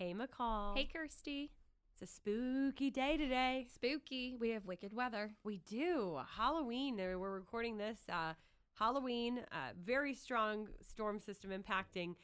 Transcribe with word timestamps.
Hey, 0.00 0.14
McCall. 0.14 0.74
Hey, 0.74 0.88
Kirsty. 0.90 1.50
It's 1.92 2.00
a 2.00 2.06
spooky 2.14 2.88
day 2.88 3.18
today. 3.18 3.66
Spooky. 3.74 4.34
We 4.34 4.48
have 4.48 4.64
wicked 4.64 4.94
weather. 4.94 5.32
We 5.44 5.58
do. 5.68 6.18
Halloween. 6.38 6.96
We're 6.96 7.18
recording 7.18 7.76
this. 7.76 7.98
Uh, 8.08 8.32
Halloween, 8.78 9.40
uh, 9.52 9.72
very 9.78 10.14
strong 10.14 10.68
storm 10.80 11.20
system 11.20 11.50
impacting 11.50 12.14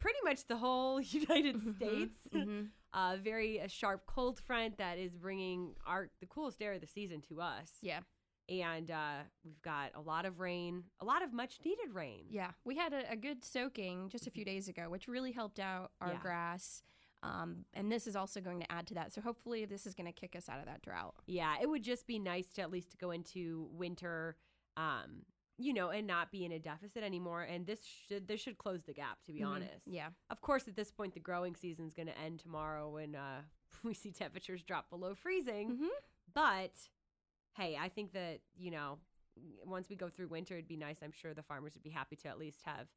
pretty 0.00 0.18
much 0.24 0.46
the 0.46 0.56
whole 0.56 0.98
United 1.02 1.60
States. 1.76 2.16
Mhm. 2.34 2.68
uh, 2.94 3.16
very 3.22 3.58
a 3.58 3.68
sharp 3.68 4.06
cold 4.06 4.40
front 4.40 4.78
that 4.78 4.96
is 4.96 5.14
bringing 5.14 5.74
our 5.86 6.08
the 6.20 6.26
coolest 6.26 6.62
air 6.62 6.72
of 6.72 6.80
the 6.80 6.86
season 6.86 7.20
to 7.28 7.42
us. 7.42 7.70
Yeah. 7.82 8.00
And 8.48 8.90
uh, 8.90 9.24
we've 9.44 9.60
got 9.60 9.90
a 9.94 10.00
lot 10.00 10.24
of 10.24 10.40
rain, 10.40 10.84
a 11.00 11.04
lot 11.04 11.20
of 11.22 11.34
much 11.34 11.58
needed 11.66 11.92
rain. 11.92 12.24
Yeah. 12.30 12.52
We 12.64 12.76
had 12.76 12.94
a, 12.94 13.10
a 13.12 13.16
good 13.16 13.44
soaking 13.44 14.08
just 14.08 14.26
a 14.26 14.30
few 14.30 14.46
days 14.46 14.68
ago, 14.68 14.88
which 14.88 15.06
really 15.06 15.32
helped 15.32 15.58
out 15.60 15.90
our 16.00 16.12
Yeah. 16.12 16.18
grass. 16.22 16.82
Um, 17.26 17.64
and 17.74 17.90
this 17.90 18.06
is 18.06 18.16
also 18.16 18.40
going 18.40 18.60
to 18.60 18.70
add 18.72 18.86
to 18.88 18.94
that. 18.94 19.12
So 19.12 19.20
hopefully, 19.20 19.64
this 19.64 19.86
is 19.86 19.94
going 19.94 20.06
to 20.06 20.12
kick 20.12 20.36
us 20.36 20.48
out 20.48 20.58
of 20.60 20.66
that 20.66 20.82
drought. 20.82 21.14
Yeah, 21.26 21.54
it 21.60 21.68
would 21.68 21.82
just 21.82 22.06
be 22.06 22.18
nice 22.18 22.48
to 22.54 22.62
at 22.62 22.70
least 22.70 22.98
go 22.98 23.10
into 23.10 23.68
winter, 23.72 24.36
um, 24.76 25.22
you 25.58 25.72
know, 25.72 25.88
and 25.90 26.06
not 26.06 26.30
be 26.30 26.44
in 26.44 26.52
a 26.52 26.58
deficit 26.58 27.02
anymore. 27.02 27.42
And 27.42 27.66
this 27.66 27.80
should 28.08 28.28
this 28.28 28.40
should 28.40 28.58
close 28.58 28.82
the 28.84 28.92
gap, 28.94 29.22
to 29.24 29.32
be 29.32 29.40
Mhm. 29.40 29.46
honest. 29.48 29.86
Yeah. 29.86 30.10
Of 30.30 30.40
course, 30.40 30.68
at 30.68 30.76
this 30.76 30.90
point, 30.90 31.14
the 31.14 31.20
growing 31.20 31.54
season 31.56 31.86
is 31.86 31.94
going 31.94 32.08
to 32.08 32.18
end 32.18 32.40
tomorrow 32.40 32.90
when 32.90 33.14
uh, 33.14 33.42
we 33.82 33.94
see 33.94 34.12
temperatures 34.12 34.62
drop 34.62 34.90
below 34.90 35.14
freezing. 35.14 35.78
Mhm. 35.78 35.88
But 36.34 36.72
hey, 37.54 37.76
I 37.76 37.88
think 37.88 38.12
that 38.12 38.40
you 38.56 38.70
know, 38.70 38.98
once 39.64 39.88
we 39.88 39.96
go 39.96 40.08
through 40.08 40.28
winter, 40.28 40.54
it'd 40.54 40.68
be 40.68 40.76
nice. 40.76 41.02
I'm 41.02 41.12
sure 41.12 41.32
the 41.34 41.42
farmers 41.42 41.74
would 41.74 41.82
be 41.82 41.90
happy 41.90 42.16
to 42.16 42.28
at 42.28 42.38
least 42.38 42.62
have 42.64 42.88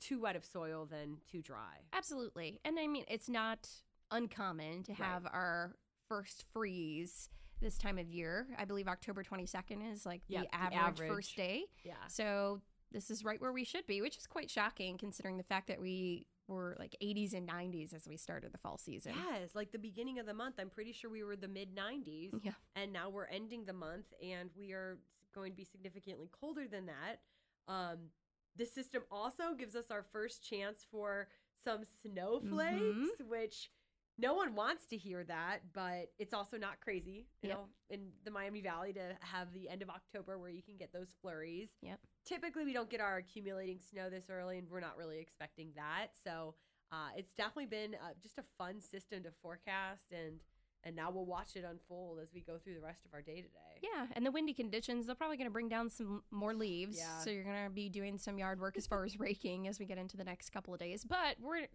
too 0.00 0.20
wet 0.20 0.36
of 0.36 0.44
soil 0.44 0.86
than 0.86 1.18
too 1.30 1.42
dry. 1.42 1.80
Absolutely. 1.92 2.60
And 2.64 2.78
I 2.78 2.86
mean, 2.86 3.04
it's 3.08 3.28
not 3.28 3.68
uncommon 4.10 4.82
to 4.84 4.92
Right. 4.92 5.00
have 5.02 5.26
our 5.26 5.74
first 6.08 6.44
freeze 6.52 7.28
this 7.60 7.78
time 7.78 7.98
of 7.98 8.08
year. 8.10 8.46
I 8.58 8.64
believe 8.64 8.88
October 8.88 9.22
22nd 9.24 9.90
is 9.92 10.04
like 10.04 10.22
Yeah, 10.28 10.40
the, 10.42 10.46
the 10.46 10.54
average 10.54 10.78
average. 10.78 11.08
first 11.10 11.36
day. 11.36 11.64
Yeah. 11.82 11.94
So 12.08 12.60
this 12.92 13.10
is 13.10 13.24
right 13.24 13.40
where 13.40 13.52
we 13.52 13.64
should 13.64 13.86
be, 13.86 14.00
which 14.02 14.16
is 14.16 14.26
quite 14.26 14.50
shocking 14.50 14.98
considering 14.98 15.36
the 15.38 15.42
fact 15.44 15.68
that 15.68 15.80
we 15.80 16.26
were 16.46 16.76
like 16.78 16.94
80s 17.02 17.32
and 17.32 17.48
90s 17.48 17.94
as 17.94 18.06
we 18.06 18.16
started 18.18 18.52
the 18.52 18.58
fall 18.58 18.76
season. 18.76 19.14
Yes, 19.30 19.54
like 19.54 19.72
the 19.72 19.78
beginning 19.78 20.18
of 20.18 20.26
the 20.26 20.34
month, 20.34 20.56
I'm 20.58 20.68
pretty 20.68 20.92
sure 20.92 21.10
we 21.10 21.24
were 21.24 21.36
the 21.36 21.48
mid 21.48 21.74
90s. 21.74 22.38
Yeah. 22.42 22.52
And 22.76 22.92
now 22.92 23.08
we're 23.08 23.24
ending 23.26 23.64
the 23.64 23.72
month 23.72 24.12
and 24.22 24.50
we 24.56 24.72
are 24.72 24.98
going 25.34 25.52
to 25.52 25.56
be 25.56 25.64
significantly 25.64 26.28
colder 26.38 26.68
than 26.68 26.86
that. 26.86 27.20
Um, 27.66 28.10
the 28.56 28.66
system 28.66 29.02
also 29.10 29.54
gives 29.58 29.74
us 29.74 29.90
our 29.90 30.02
first 30.12 30.48
chance 30.48 30.86
for 30.90 31.28
some 31.62 31.80
snowflakes, 32.02 32.52
Mm-hmm. 32.84 33.28
which 33.28 33.70
no 34.16 34.34
one 34.34 34.54
wants 34.54 34.86
to 34.86 34.96
hear 34.96 35.24
that, 35.24 35.60
but 35.72 36.12
it's 36.18 36.32
also 36.32 36.56
not 36.56 36.80
crazy, 36.80 37.26
you 37.42 37.48
Yep. 37.48 37.58
know, 37.58 37.64
in 37.90 38.12
the 38.24 38.30
Miami 38.30 38.60
Valley 38.60 38.92
to 38.92 39.16
have 39.20 39.52
the 39.52 39.68
end 39.68 39.82
of 39.82 39.90
October 39.90 40.38
where 40.38 40.50
you 40.50 40.62
can 40.62 40.76
get 40.76 40.92
those 40.92 41.08
flurries. 41.20 41.70
Yep. 41.82 41.98
Typically, 42.24 42.64
we 42.64 42.72
don't 42.72 42.88
get 42.88 43.00
our 43.00 43.16
accumulating 43.16 43.80
snow 43.80 44.08
this 44.08 44.30
early, 44.30 44.58
and 44.58 44.68
we're 44.70 44.80
not 44.80 44.96
really 44.96 45.18
expecting 45.18 45.70
that. 45.74 46.08
So 46.22 46.54
uh, 46.92 47.08
it's 47.16 47.32
definitely 47.32 47.66
been 47.66 47.94
uh, 47.94 48.14
just 48.22 48.38
a 48.38 48.44
fun 48.56 48.80
system 48.80 49.24
to 49.24 49.30
forecast, 49.42 50.12
and 50.12 50.38
and 50.84 50.94
now 50.94 51.10
we'll 51.10 51.24
watch 51.26 51.56
it 51.56 51.64
unfold 51.68 52.18
as 52.22 52.28
we 52.34 52.40
go 52.40 52.58
through 52.58 52.74
the 52.74 52.80
rest 52.80 53.04
of 53.04 53.12
our 53.14 53.22
day 53.22 53.36
today. 53.36 53.80
Yeah, 53.82 54.06
and 54.12 54.24
the 54.24 54.30
windy 54.30 54.54
conditions, 54.54 55.06
they're 55.06 55.14
probably 55.14 55.36
going 55.36 55.48
to 55.48 55.52
bring 55.52 55.68
down 55.68 55.88
some 55.90 56.22
more 56.30 56.54
leaves. 56.54 56.96
Yeah. 56.98 57.18
So 57.20 57.30
you're 57.30 57.44
going 57.44 57.64
to 57.64 57.70
be 57.70 57.88
doing 57.88 58.18
some 58.18 58.38
yard 58.38 58.60
work 58.60 58.76
as 58.76 58.86
far 58.86 59.04
as 59.04 59.18
raking 59.18 59.66
as 59.68 59.78
we 59.78 59.86
get 59.86 59.98
into 59.98 60.16
the 60.16 60.24
next 60.24 60.50
couple 60.50 60.72
of 60.74 60.80
days. 60.80 61.04
But 61.04 61.36
we're 61.40 61.66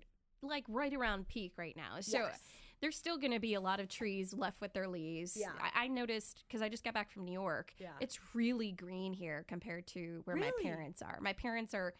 like 0.41 0.63
right 0.67 0.93
around 0.93 1.27
peak 1.27 1.53
right 1.57 1.75
now. 1.75 1.97
So 1.99 2.19
Yes. 2.19 2.39
there's 2.81 2.95
still 2.95 3.17
going 3.17 3.33
to 3.33 3.39
be 3.39 3.53
a 3.55 3.61
lot 3.61 3.79
of 3.79 3.89
trees 3.89 4.33
left 4.33 4.61
with 4.61 4.73
their 4.73 4.87
leaves. 4.87 5.35
Yeah. 5.35 5.49
I, 5.75 5.85
I 5.85 5.87
noticed 5.87 6.43
because 6.47 6.61
I 6.61 6.69
just 6.69 6.83
got 6.83 6.93
back 6.93 7.11
from 7.11 7.25
New 7.25 7.33
York. 7.33 7.73
Yeah. 7.77 7.89
It's 7.99 8.19
really 8.33 8.71
green 8.71 9.13
here 9.13 9.43
compared 9.47 9.85
to 9.87 10.21
where 10.25 10.35
my 10.35 10.51
parents 10.63 11.01
are. 11.01 11.19
My 11.21 11.33
parents 11.33 11.73
are 11.73 11.93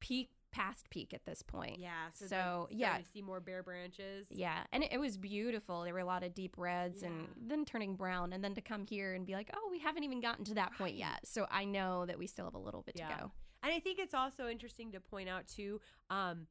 peak 0.00 0.30
past 0.50 0.88
peak 0.90 1.12
at 1.14 1.24
this 1.24 1.42
point. 1.42 1.78
Yeah. 1.78 2.08
So, 2.14 2.26
So, 2.26 2.68
yeah. 2.70 2.98
to 2.98 3.04
see 3.04 3.22
more 3.22 3.40
bare 3.40 3.62
branches. 3.62 4.26
Yeah, 4.30 4.64
and 4.72 4.82
it, 4.82 4.92
it 4.92 4.98
was 4.98 5.16
beautiful. 5.16 5.82
There 5.82 5.92
were 5.94 6.00
a 6.00 6.04
lot 6.04 6.22
of 6.24 6.34
deep 6.34 6.54
reds 6.56 7.02
and 7.02 7.28
then 7.40 7.64
turning 7.64 7.94
brown, 7.96 8.32
and 8.32 8.42
then 8.42 8.54
to 8.54 8.60
come 8.60 8.84
here 8.86 9.14
and 9.14 9.26
be 9.26 9.34
like, 9.34 9.50
oh, 9.54 9.68
we 9.70 9.78
haven't 9.78 10.04
even 10.04 10.20
gotten 10.20 10.44
to 10.46 10.54
that 10.54 10.72
point 10.78 10.96
yet. 10.96 11.20
So 11.26 11.46
I 11.50 11.64
know 11.64 12.06
that 12.06 12.18
we 12.18 12.26
still 12.26 12.44
have 12.46 12.54
a 12.54 12.58
little 12.58 12.82
bit 12.82 12.94
Yeah. 12.98 13.08
to 13.08 13.14
go. 13.22 13.32
And 13.62 13.72
I 13.72 13.80
think 13.80 13.98
it's 13.98 14.14
also 14.14 14.48
interesting 14.48 14.92
to 14.92 15.00
point 15.00 15.28
out 15.28 15.46
too, 15.48 15.80
um, 16.10 16.46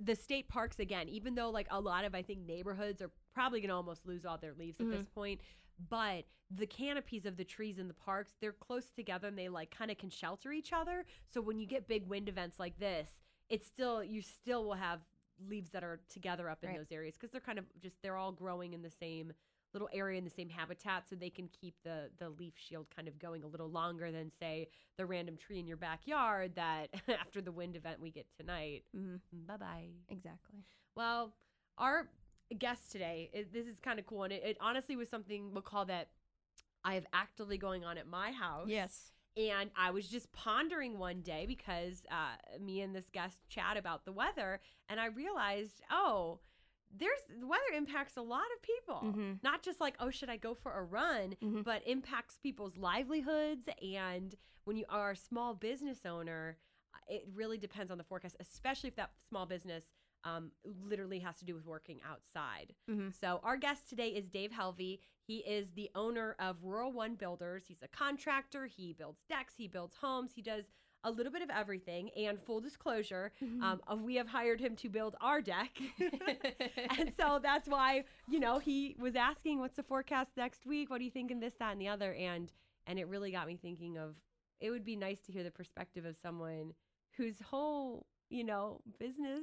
the 0.00 0.14
state 0.14 0.48
parks 0.48 0.78
again, 0.78 1.08
even 1.08 1.34
though 1.34 1.50
like 1.50 1.66
a 1.70 1.80
lot 1.80 2.04
of 2.04 2.14
I 2.14 2.22
think 2.22 2.40
neighborhoods 2.46 3.02
are 3.02 3.10
probably 3.34 3.60
gonna 3.60 3.76
almost 3.76 4.06
lose 4.06 4.24
all 4.24 4.38
their 4.38 4.54
leaves 4.54 4.80
at 4.80 4.90
this 4.90 5.06
point, 5.14 5.40
but 5.88 6.24
the 6.54 6.66
canopies 6.66 7.24
of 7.24 7.36
the 7.38 7.44
trees 7.44 7.78
in 7.78 7.88
the 7.88 7.94
parks, 7.94 8.32
they're 8.40 8.52
close 8.52 8.90
together 8.92 9.28
and 9.28 9.38
they 9.38 9.48
like 9.48 9.70
kind 9.70 9.90
of 9.90 9.96
can 9.98 10.10
shelter 10.10 10.52
each 10.52 10.72
other. 10.72 11.04
So 11.26 11.40
when 11.40 11.58
you 11.58 11.66
get 11.66 11.88
big 11.88 12.06
wind 12.06 12.28
events 12.28 12.58
like 12.58 12.78
this, 12.78 13.08
it's 13.52 13.66
still 13.66 14.02
you 14.02 14.20
still 14.22 14.64
will 14.64 14.74
have 14.74 15.00
leaves 15.48 15.70
that 15.70 15.84
are 15.84 16.00
together 16.08 16.48
up 16.48 16.62
in 16.64 16.70
Right. 16.70 16.78
those 16.78 16.90
areas 16.92 17.14
because 17.14 17.30
they're 17.30 17.40
kind 17.40 17.58
of 17.58 17.64
just 17.80 17.96
they're 18.02 18.16
all 18.16 18.32
growing 18.32 18.72
in 18.74 18.82
the 18.82 18.90
same 18.90 19.32
little 19.74 19.88
area 19.92 20.18
in 20.18 20.24
the 20.24 20.30
same 20.30 20.48
habitat 20.50 21.04
so 21.08 21.16
they 21.16 21.30
can 21.30 21.48
keep 21.60 21.74
the 21.84 22.10
the 22.18 22.28
leaf 22.30 22.54
shield 22.56 22.86
kind 22.94 23.08
of 23.08 23.18
going 23.18 23.42
a 23.42 23.46
little 23.46 23.70
longer 23.70 24.10
than 24.12 24.30
say 24.30 24.68
the 24.98 25.06
random 25.06 25.36
tree 25.36 25.58
in 25.58 25.66
your 25.66 25.76
backyard 25.78 26.52
that 26.56 26.88
after 27.20 27.40
the 27.40 27.52
wind 27.52 27.74
event 27.76 28.00
we 28.00 28.10
get 28.10 28.26
tonight 28.38 28.84
hmm 28.94 29.16
bye 29.46 29.56
bye 29.56 29.88
Exactly. 30.08 30.58
well 30.94 31.32
our 31.78 32.08
guest 32.58 32.92
today 32.92 33.30
it, 33.32 33.52
this 33.52 33.66
is 33.66 33.78
kind 33.80 33.98
of 33.98 34.06
cool 34.06 34.24
and 34.24 34.32
it, 34.32 34.42
it 34.44 34.56
honestly 34.60 34.94
was 34.96 35.08
something 35.08 35.52
we'll 35.52 35.62
call 35.62 35.86
that 35.86 36.08
i 36.84 36.92
have 36.94 37.06
actively 37.14 37.56
going 37.56 37.82
on 37.84 37.96
at 37.98 38.06
my 38.06 38.30
house 38.30 38.68
Yes. 38.68 39.10
And 39.36 39.70
I 39.76 39.90
was 39.90 40.08
just 40.08 40.30
pondering 40.32 40.98
one 40.98 41.20
day 41.22 41.44
because 41.46 42.04
uh, 42.10 42.36
me 42.60 42.80
and 42.80 42.94
this 42.94 43.08
guest 43.12 43.38
chat 43.48 43.76
about 43.76 44.04
the 44.04 44.12
weather, 44.12 44.60
and 44.88 45.00
I 45.00 45.06
realized, 45.06 45.80
oh, 45.90 46.40
there's 46.94 47.20
the 47.40 47.46
weather 47.46 47.62
impacts 47.74 48.16
a 48.18 48.22
lot 48.22 48.44
of 48.54 48.62
people. 48.62 49.00
Mhm. 49.14 49.42
Not 49.42 49.62
just 49.62 49.80
like, 49.80 49.94
oh, 49.98 50.10
should 50.10 50.28
I 50.28 50.36
go 50.36 50.54
for 50.54 50.72
a 50.72 50.82
run, 50.82 51.36
Mhm. 51.42 51.64
but 51.64 51.82
impacts 51.86 52.36
people's 52.38 52.76
livelihoods. 52.76 53.66
And 53.82 54.34
when 54.64 54.76
you 54.76 54.84
are 54.90 55.12
a 55.12 55.16
small 55.16 55.54
business 55.54 56.04
owner, 56.04 56.58
uh, 56.94 56.98
it 57.08 57.24
really 57.34 57.56
depends 57.56 57.90
on 57.90 57.96
the 57.96 58.04
forecast, 58.04 58.36
especially 58.40 58.88
if 58.88 58.96
that 58.96 59.12
small 59.28 59.46
business 59.46 59.84
um, 60.24 60.52
literally 60.64 61.18
has 61.20 61.38
to 61.38 61.44
do 61.44 61.54
with 61.54 61.66
working 61.66 62.00
outside. 62.08 62.74
Mhm. 62.88 63.14
So 63.14 63.40
our 63.42 63.56
guest 63.56 63.88
today 63.88 64.08
is 64.08 64.28
Dave 64.28 64.52
Helvey. 64.52 65.00
He 65.26 65.38
is 65.38 65.72
the 65.72 65.90
owner 65.94 66.36
of 66.38 66.62
Rural 66.62 66.92
One 66.92 67.14
Builders. 67.14 67.64
He's 67.66 67.82
a 67.82 67.88
contractor. 67.88 68.66
He 68.66 68.92
builds 68.92 69.22
decks. 69.28 69.54
He 69.56 69.68
builds 69.68 69.96
homes. 69.96 70.32
He 70.34 70.42
does 70.42 70.70
a 71.04 71.10
little 71.10 71.32
bit 71.32 71.42
of 71.42 71.50
everything. 71.50 72.10
And 72.10 72.40
full 72.40 72.60
disclosure, 72.60 73.32
um, 73.40 73.80
uh, 73.90 73.96
we 73.96 74.14
have 74.16 74.28
hired 74.28 74.60
him 74.60 74.76
to 74.76 74.88
build 74.88 75.16
our 75.20 75.40
deck, 75.42 75.76
and 76.98 77.12
so 77.16 77.40
that's 77.42 77.68
why 77.68 78.04
you 78.28 78.38
know 78.38 78.58
he 78.60 78.94
was 78.98 79.16
asking, 79.16 79.58
"What's 79.58 79.76
the 79.76 79.82
forecast 79.82 80.36
next 80.36 80.64
week? 80.66 80.90
What 80.90 81.00
are 81.00 81.04
you 81.04 81.10
thinking? 81.10 81.40
This, 81.40 81.54
that, 81.54 81.72
and 81.72 81.80
the 81.80 81.88
other." 81.88 82.14
And 82.14 82.52
and 82.86 82.98
it 82.98 83.08
really 83.08 83.32
got 83.32 83.46
me 83.48 83.56
thinking 83.56 83.96
of 83.98 84.14
it 84.60 84.70
would 84.70 84.84
be 84.84 84.94
nice 84.96 85.20
to 85.22 85.32
hear 85.32 85.42
the 85.42 85.50
perspective 85.50 86.04
of 86.04 86.16
someone 86.16 86.74
whose 87.16 87.40
whole 87.40 88.06
you 88.30 88.44
know 88.44 88.80
business 88.98 89.42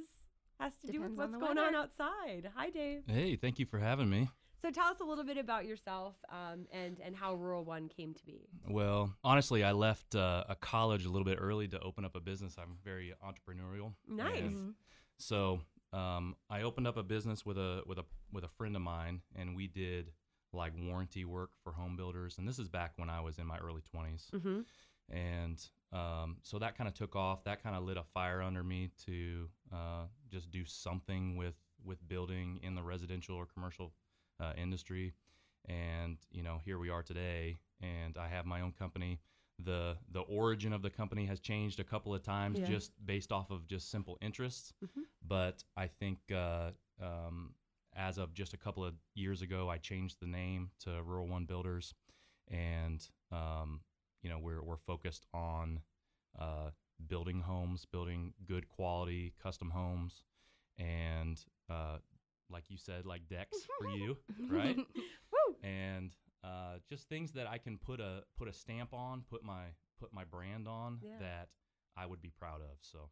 has 0.60 0.72
to 0.84 0.92
do 0.92 1.00
with 1.00 1.12
what's 1.12 1.34
on 1.34 1.40
the 1.40 1.46
going 1.46 1.58
on 1.58 1.74
outside. 1.74 2.48
Hi, 2.54 2.70
Dave. 2.70 3.02
Hey, 3.06 3.36
thank 3.36 3.58
you 3.58 3.66
for 3.66 3.78
having 3.78 4.08
me. 4.08 4.28
So 4.62 4.70
tell 4.70 4.88
us 4.88 5.00
a 5.00 5.04
little 5.04 5.24
bit 5.24 5.38
about 5.38 5.64
yourself 5.64 6.16
um, 6.30 6.66
and 6.70 7.00
and 7.00 7.16
how 7.16 7.34
Rural 7.34 7.64
One 7.64 7.88
came 7.88 8.12
to 8.12 8.24
be. 8.26 8.46
Well, 8.68 9.14
honestly, 9.24 9.64
I 9.64 9.72
left 9.72 10.14
uh, 10.14 10.44
a 10.48 10.54
college 10.54 11.06
a 11.06 11.08
little 11.08 11.24
bit 11.24 11.38
early 11.40 11.66
to 11.68 11.80
open 11.80 12.04
up 12.04 12.14
a 12.14 12.20
business. 12.20 12.56
I'm 12.58 12.76
very 12.84 13.14
entrepreneurial. 13.24 13.94
Nice. 14.06 14.38
and 14.40 14.52
Mhm. 14.54 14.74
So 15.16 15.60
um, 15.92 16.36
I 16.50 16.62
opened 16.62 16.86
up 16.86 16.96
a 16.98 17.02
business 17.02 17.44
with 17.46 17.56
a 17.56 17.82
with 17.86 17.98
a 17.98 18.04
with 18.32 18.44
a 18.44 18.48
friend 18.48 18.76
of 18.76 18.82
mine, 18.82 19.22
and 19.34 19.56
we 19.56 19.66
did 19.66 20.12
like 20.52 20.72
warranty 20.76 21.24
work 21.24 21.50
for 21.64 21.72
home 21.72 21.96
builders. 21.96 22.36
And 22.36 22.46
this 22.46 22.58
is 22.58 22.68
back 22.68 22.92
when 22.96 23.08
I 23.08 23.20
was 23.20 23.38
in 23.38 23.46
my 23.46 23.56
early 23.58 23.82
20s. 23.94 24.30
Mm-hmm. 24.32 24.60
And 25.10 25.60
um, 25.92 26.36
so 26.42 26.58
that 26.58 26.76
kind 26.76 26.88
of 26.88 26.94
took 26.94 27.16
off. 27.16 27.44
That 27.44 27.62
kind 27.62 27.74
of 27.76 27.82
lit 27.84 27.96
a 27.96 28.04
fire 28.14 28.40
under 28.42 28.62
me 28.62 28.90
to 29.06 29.48
uh, 29.72 30.04
just 30.30 30.50
do 30.50 30.64
something 30.64 31.36
with 31.36 31.54
with 31.84 32.06
building 32.08 32.60
in 32.62 32.74
the 32.74 32.82
residential 32.82 33.36
or 33.36 33.46
commercial 33.46 33.92
uh, 34.38 34.52
industry. 34.56 35.14
And 35.68 36.18
you 36.30 36.42
know, 36.42 36.60
here 36.64 36.78
we 36.78 36.90
are 36.90 37.02
today, 37.02 37.58
and 37.80 38.16
I 38.18 38.28
have 38.28 38.46
my 38.46 38.60
own 38.60 38.72
company. 38.72 39.20
the 39.58 39.96
The 40.10 40.20
origin 40.20 40.72
of 40.72 40.82
the 40.82 40.90
company 40.90 41.26
has 41.26 41.40
changed 41.40 41.80
a 41.80 41.84
couple 41.84 42.14
of 42.14 42.22
times, 42.22 42.58
Yeah. 42.58 42.66
just 42.66 42.92
based 43.04 43.32
off 43.32 43.50
of 43.50 43.66
just 43.66 43.90
simple 43.90 44.16
interests. 44.20 44.72
Mhm. 44.82 45.04
But 45.22 45.64
I 45.76 45.86
think 45.88 46.18
uh, 46.32 46.70
um, 47.00 47.54
as 47.94 48.16
of 48.18 48.32
just 48.32 48.54
a 48.54 48.56
couple 48.56 48.84
of 48.84 48.94
years 49.14 49.42
ago, 49.42 49.68
I 49.68 49.78
changed 49.78 50.18
the 50.20 50.26
name 50.26 50.70
to 50.80 51.02
Rural 51.02 51.26
One 51.28 51.44
Builders, 51.46 51.94
and 52.48 53.06
um, 53.32 53.80
you 54.22 54.30
know, 54.30 54.38
we're 54.38 54.62
we're 54.62 54.76
focused 54.76 55.26
on 55.32 55.80
uh, 56.38 56.70
building 57.06 57.40
homes, 57.40 57.84
building 57.84 58.32
good 58.46 58.68
quality 58.68 59.32
custom 59.42 59.70
homes, 59.70 60.22
and 60.78 61.42
uh, 61.70 61.98
like 62.50 62.64
you 62.70 62.76
said, 62.76 63.06
like 63.06 63.28
decks 63.28 63.58
for 63.78 63.86
you, 63.88 64.16
right? 64.48 64.76
And 65.62 66.14
uh, 66.42 66.76
just 66.88 67.08
things 67.08 67.32
that 67.32 67.46
I 67.46 67.58
can 67.58 67.76
put 67.76 68.00
a 68.00 68.22
put 68.38 68.48
a 68.48 68.52
stamp 68.52 68.94
on, 68.94 69.22
put 69.28 69.42
my 69.44 69.64
put 69.98 70.12
my 70.12 70.24
brand 70.24 70.66
on 70.66 70.98
Yeah. 71.02 71.10
that 71.20 71.48
I 71.96 72.06
would 72.06 72.22
be 72.22 72.30
proud 72.30 72.60
of. 72.62 72.78
So 72.80 73.10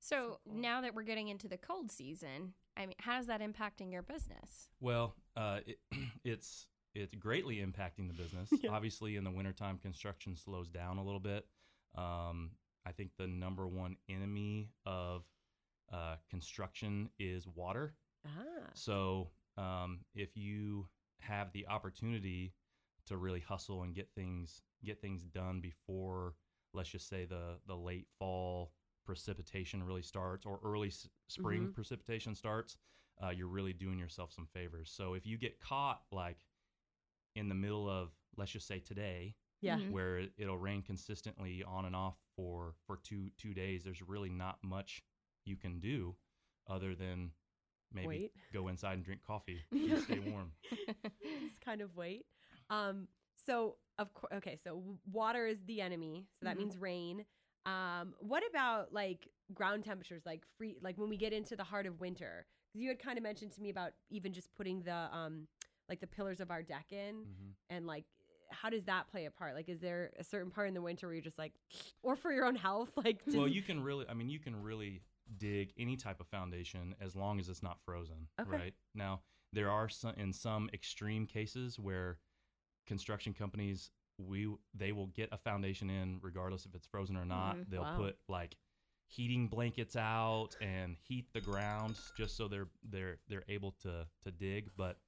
So 0.00 0.38
cool. 0.44 0.54
now 0.54 0.80
that 0.82 0.94
we're 0.94 1.02
getting 1.02 1.28
into 1.28 1.48
the 1.48 1.56
cold 1.58 1.90
season, 1.90 2.54
I 2.76 2.86
mean, 2.86 2.94
how 3.00 3.18
is 3.18 3.26
that 3.26 3.40
impacting 3.40 3.90
your 3.92 4.02
business? 4.02 4.68
well, 4.80 5.16
uh, 5.36 5.60
it, 5.66 5.78
it's 6.24 6.66
it's 6.94 7.14
greatly 7.14 7.56
impacting 7.56 8.08
the 8.08 8.14
business. 8.14 8.48
Yeah. 8.62 8.70
Obviously, 8.70 9.16
in 9.16 9.24
the 9.24 9.30
wintertime, 9.30 9.78
construction 9.78 10.36
slows 10.36 10.68
down 10.68 10.98
a 10.98 11.04
little 11.04 11.20
bit. 11.20 11.46
Um, 11.96 12.52
I 12.86 12.92
think 12.92 13.10
the 13.18 13.26
number 13.26 13.66
one 13.66 13.96
enemy 14.08 14.70
of 14.86 15.24
uh, 15.92 16.16
construction 16.30 17.10
is 17.18 17.46
water. 17.48 17.94
Ah. 18.26 18.70
So 18.74 19.30
um, 19.56 20.00
if 20.14 20.36
you 20.36 20.88
have 21.20 21.52
the 21.52 21.66
opportunity 21.66 22.54
to 23.06 23.16
really 23.16 23.40
hustle 23.40 23.82
and 23.82 23.94
get 23.94 24.08
things 24.14 24.62
get 24.84 25.00
things 25.00 25.22
done 25.24 25.60
before, 25.60 26.34
let's 26.72 26.88
just 26.90 27.08
say 27.08 27.24
the 27.24 27.58
the 27.66 27.76
late 27.76 28.06
fall 28.18 28.72
precipitation 29.04 29.82
really 29.82 30.02
starts 30.02 30.46
or 30.46 30.58
early 30.64 30.88
s- 30.88 31.08
spring 31.28 31.68
Mhm. 31.68 31.74
precipitation 31.74 32.34
starts, 32.34 32.76
uh, 33.22 33.28
you're 33.28 33.46
really 33.48 33.72
doing 33.74 33.98
yourself 33.98 34.32
some 34.32 34.46
favors. 34.46 34.90
So 34.90 35.12
if 35.14 35.26
you 35.26 35.36
get 35.36 35.60
caught 35.60 36.02
like 36.10 36.38
in 37.34 37.48
the 37.48 37.54
middle 37.54 37.88
of 37.88 38.10
let's 38.36 38.50
just 38.50 38.66
say 38.66 38.78
today, 38.80 39.36
Yeah. 39.60 39.78
Mhm. 39.78 39.90
where 39.92 40.18
it- 40.18 40.32
it'll 40.36 40.58
rain 40.58 40.82
consistently 40.82 41.62
on 41.62 41.84
and 41.84 41.94
off 41.94 42.18
for 42.36 42.74
for 42.86 42.96
two 42.96 43.30
two 43.36 43.54
days, 43.54 43.84
there's 43.84 44.02
really 44.02 44.28
not 44.30 44.62
much 44.62 45.02
you 45.44 45.56
can 45.56 45.78
do 45.80 46.16
other 46.66 46.94
than 46.94 47.32
maybe 47.92 48.06
Wait. 48.08 48.32
go 48.52 48.68
inside 48.68 48.94
and 48.94 49.04
drink 49.04 49.22
coffee 49.22 49.64
and 49.70 49.98
stay 50.02 50.18
warm. 50.18 50.52
Just 51.48 51.60
kind 51.60 51.80
of 51.80 51.94
wait. 51.96 52.26
Um. 52.70 53.08
So 53.34 53.78
of 53.98 54.12
course, 54.14 54.32
okay. 54.34 54.56
So 54.56 54.98
water 55.06 55.46
is 55.46 55.64
the 55.64 55.80
enemy. 55.80 56.26
So 56.38 56.46
that 56.46 56.56
Mhm. 56.56 56.60
means 56.60 56.78
rain. 56.78 57.26
Um. 57.66 58.14
What 58.20 58.44
about 58.48 58.92
like 58.92 59.28
ground 59.52 59.84
temperatures, 59.84 60.24
like 60.26 60.44
free, 60.56 60.76
like 60.80 60.98
when 60.98 61.08
we 61.08 61.16
get 61.16 61.32
into 61.32 61.54
the 61.56 61.64
heart 61.64 61.86
of 61.86 62.00
winter? 62.00 62.46
Because 62.68 62.82
you 62.82 62.88
had 62.88 62.98
kind 62.98 63.18
of 63.18 63.22
mentioned 63.22 63.52
to 63.52 63.60
me 63.62 63.70
about 63.70 63.94
even 64.10 64.32
just 64.32 64.52
putting 64.54 64.82
the 64.82 65.14
um, 65.14 65.46
like 65.88 66.00
the 66.00 66.06
pillars 66.06 66.40
of 66.40 66.50
our 66.50 66.62
deck 66.62 66.86
in, 66.92 67.24
hmm 67.24 67.50
and 67.70 67.86
like 67.86 68.04
how 68.50 68.68
does 68.70 68.84
that 68.84 69.08
play 69.10 69.24
a 69.24 69.30
part? 69.30 69.54
Like, 69.54 69.68
is 69.68 69.80
there 69.80 70.12
a 70.18 70.22
certain 70.24 70.50
part 70.50 70.68
in 70.68 70.74
the 70.74 70.82
winter 70.82 71.06
where 71.06 71.14
you're 71.14 71.22
just 71.24 71.38
like, 71.38 71.52
or 72.02 72.14
for 72.14 72.30
your 72.32 72.44
own 72.44 72.54
health, 72.54 72.90
like, 73.04 73.24
just, 73.24 73.36
Well, 73.36 73.48
you 73.48 73.62
can 73.62 73.82
really, 73.82 74.06
I 74.08 74.14
mean, 74.14 74.28
you 74.28 74.38
can 74.38 74.62
really 74.62 75.00
dig 75.38 75.72
any 75.78 75.96
type 75.96 76.20
of 76.20 76.28
foundation 76.28 76.94
as 77.00 77.16
long 77.16 77.40
as 77.40 77.48
it's 77.48 77.62
not 77.62 77.78
frozen, 77.84 78.28
Okay. 78.40 78.50
right? 78.50 78.74
Now, 78.94 79.22
there 79.52 79.70
are 79.70 79.88
some 79.88 80.14
in 80.16 80.32
some 80.32 80.68
extreme 80.72 81.26
cases 81.26 81.78
where 81.78 82.18
construction 82.86 83.32
companies 83.32 83.90
we 84.18 84.46
they 84.74 84.92
will 84.92 85.06
get 85.08 85.28
a 85.32 85.38
foundation 85.38 85.90
in 85.90 86.18
regardless 86.22 86.66
if 86.66 86.74
it's 86.74 86.86
frozen 86.86 87.16
or 87.16 87.24
not. 87.24 87.56
Mhm. 87.56 87.70
They'll 87.70 87.84
Wow. 87.84 87.96
put 87.96 88.18
like 88.28 88.56
heating 89.06 89.48
blankets 89.48 89.96
out 89.96 90.50
and 90.60 90.96
heat 90.96 91.32
the 91.32 91.40
ground 91.40 91.96
just 92.16 92.36
so 92.36 92.46
they're 92.48 92.68
they're 92.90 93.18
they're 93.28 93.44
able 93.48 93.72
to 93.82 94.06
to 94.24 94.30
dig, 94.30 94.70
but 94.76 94.98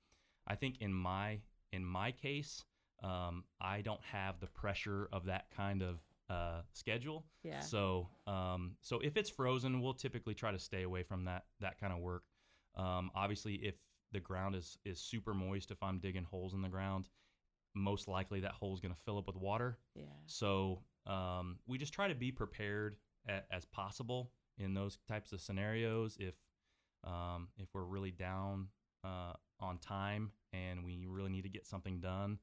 I 0.47 0.55
think 0.55 0.81
in 0.81 0.93
my 0.93 1.41
in 1.73 1.85
my 1.85 2.13
case, 2.13 2.65
um, 3.03 3.45
I 3.61 3.81
don't 3.83 4.03
have 4.13 4.41
the 4.41 4.47
pressure 4.47 5.09
of 5.13 5.27
that 5.27 5.47
kind 5.57 5.83
of 5.83 6.01
uh, 6.31 6.63
schedule. 6.73 7.25
yeah, 7.43 7.61
So, 7.61 8.09
um, 8.27 8.77
so 8.81 8.99
if 9.01 9.17
it's 9.17 9.31
frozen, 9.31 9.81
we'll 9.81 9.95
typically 9.95 10.35
try 10.35 10.51
to 10.53 10.59
stay 10.59 10.83
away 10.83 11.03
from 11.03 11.25
that 11.25 11.45
that 11.61 11.79
kind 11.79 11.93
of 11.93 12.01
work. 12.01 12.25
Um, 12.77 13.11
obviously, 13.15 13.55
if 13.55 13.75
the 14.13 14.21
ground 14.21 14.55
is 14.55 14.79
is 14.85 15.01
super 15.01 15.35
moist, 15.35 15.71
if 15.71 15.83
I'm 15.83 15.99
digging 15.99 16.25
holes 16.25 16.55
in 16.55 16.63
the 16.63 16.69
ground, 16.69 17.09
most 17.75 18.09
likely 18.09 18.41
that 18.41 18.53
hole 18.53 18.75
is 18.75 18.81
going 18.81 18.95
to 18.95 19.01
fill 19.01 19.19
up 19.19 19.27
with 19.27 19.37
water. 19.37 19.79
yeah, 19.95 20.05
So 20.27 20.83
um, 21.07 21.59
we 21.67 21.79
just 21.79 21.93
try 21.93 22.09
to 22.09 22.15
be 22.15 22.33
prepared 22.33 22.97
a, 23.29 23.41
as 23.53 23.65
possible 23.65 24.33
in 24.59 24.75
those 24.75 24.99
types 25.07 25.33
of 25.33 25.41
scenarios. 25.41 26.17
If 26.19 26.35
um, 27.05 27.49
if 27.59 27.69
we're 27.75 27.85
really 27.85 28.11
down 28.11 28.69
uh, 29.05 29.33
on 29.61 29.79
time 29.79 30.33
and 30.53 30.85
we 30.85 31.07
really 31.07 31.31
need 31.31 31.43
to 31.43 31.49
get 31.49 31.67
something 31.67 32.01
done, 32.01 32.39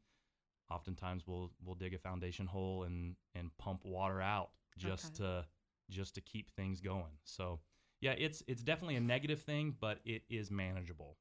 oftentimes 0.70 1.24
we'll 1.28 1.52
we'll 1.64 1.76
dig 1.76 1.94
a 1.94 2.00
foundation 2.00 2.46
hole 2.46 2.84
and 2.84 3.16
and 3.36 3.56
pump 3.58 3.82
water 3.86 4.22
out 4.22 4.50
just 4.78 5.16
to 5.16 5.46
just 5.90 6.16
to 6.16 6.22
keep 6.22 6.52
things 6.52 6.82
going. 6.82 7.18
So 7.24 7.60
yeah, 8.02 8.16
it's 8.18 8.44
it's 8.48 8.64
definitely 8.64 8.96
a 8.96 9.02
negative 9.02 9.42
thing, 9.42 9.76
but 9.80 10.00
it 10.06 10.24
is 10.30 10.52
manageable. 10.52 11.18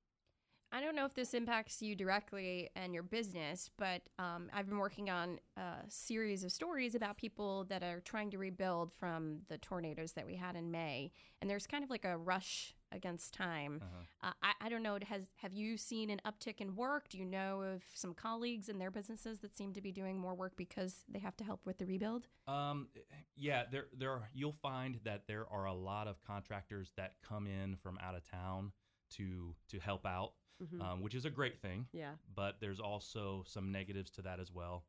I 0.75 0.81
don't 0.81 0.97
know 0.97 1.05
if 1.05 1.13
this 1.13 1.35
impacts 1.35 1.83
you 1.83 1.95
directly 1.95 2.71
and 2.75 2.95
your 2.95 3.03
business, 3.03 3.71
but 3.77 4.01
um, 4.19 4.49
I've 4.55 4.67
been 4.67 4.79
working 4.79 5.11
on 5.11 5.39
a 5.59 5.75
series 5.89 6.45
of 6.45 6.51
stories 6.51 6.95
about 6.95 7.19
people 7.19 7.65
that 7.65 7.83
are 7.83 8.01
trying 8.01 8.31
to 8.31 8.39
rebuild 8.39 8.91
from 8.95 9.41
the 9.51 9.59
tornadoes 9.59 10.13
that 10.13 10.25
we 10.25 10.35
had 10.35 10.57
in 10.57 10.71
May, 10.71 11.13
and 11.43 11.51
there's 11.51 11.67
kind 11.67 11.85
of 11.85 11.91
like 11.91 12.07
a 12.07 12.17
rush 12.17 12.75
against 12.93 13.33
time. 13.35 13.81
Uh-huh. 13.83 14.29
Uh, 14.29 14.33
I, 14.43 14.67
I 14.67 14.69
don't 14.69 14.83
know. 14.83 14.99
Has 15.09 15.23
have 15.37 15.53
you 15.53 15.77
seen 15.77 16.11
an 16.11 16.21
uptick 16.27 16.61
in 16.61 16.77
work? 16.77 17.09
Do 17.09 17.19
you 17.19 17.25
know 17.25 17.63
of 17.63 17.83
some 17.95 18.15
colleagues 18.15 18.69
in 18.69 18.79
their 18.79 18.91
businesses 18.91 19.41
that 19.41 19.57
seem 19.57 19.73
to 19.75 19.81
be 19.81 19.93
doing 19.93 20.19
more 20.19 20.35
work 20.35 20.53
because 20.57 21.05
they 21.09 21.19
have 21.19 21.37
to 21.39 21.45
help 21.45 21.65
with 21.67 21.79
the 21.79 21.87
rebuild? 21.87 22.27
Um, 22.47 22.89
yeah, 23.37 23.65
there, 23.71 23.87
there 23.97 24.11
are. 24.11 24.29
You'll 24.35 24.57
find 24.63 24.99
that 25.05 25.27
there 25.27 25.47
are 25.51 25.67
a 25.67 25.75
lot 25.75 26.07
of 26.09 26.23
contractors 26.25 26.93
that 26.97 27.15
come 27.27 27.47
in 27.47 27.77
from 27.77 27.99
out 28.03 28.15
of 28.15 28.23
town 28.31 28.73
to 29.17 29.55
to 29.69 29.79
help 29.79 30.07
out, 30.07 30.33
Mhm. 30.63 30.81
um, 30.81 31.01
which 31.03 31.15
is 31.15 31.25
a 31.25 31.31
great 31.31 31.61
thing. 31.61 31.87
yeah, 31.93 32.15
But 32.35 32.61
there's 32.61 32.81
also 32.81 33.45
some 33.47 33.73
negatives 33.73 34.11
to 34.13 34.23
that 34.23 34.41
as 34.41 34.51
well, 34.53 34.85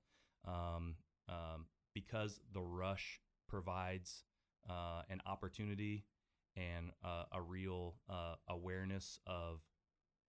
um, 0.46 0.96
um, 1.28 1.68
because 1.94 2.40
the 2.54 2.62
rush 2.62 3.20
provides 3.48 4.24
uh, 4.70 5.02
an 5.10 5.22
opportunity 5.26 6.06
and 6.56 6.92
uh, 7.04 7.24
a 7.32 7.42
real 7.42 7.96
uh, 8.10 8.36
awareness 8.50 9.20
of, 9.26 9.62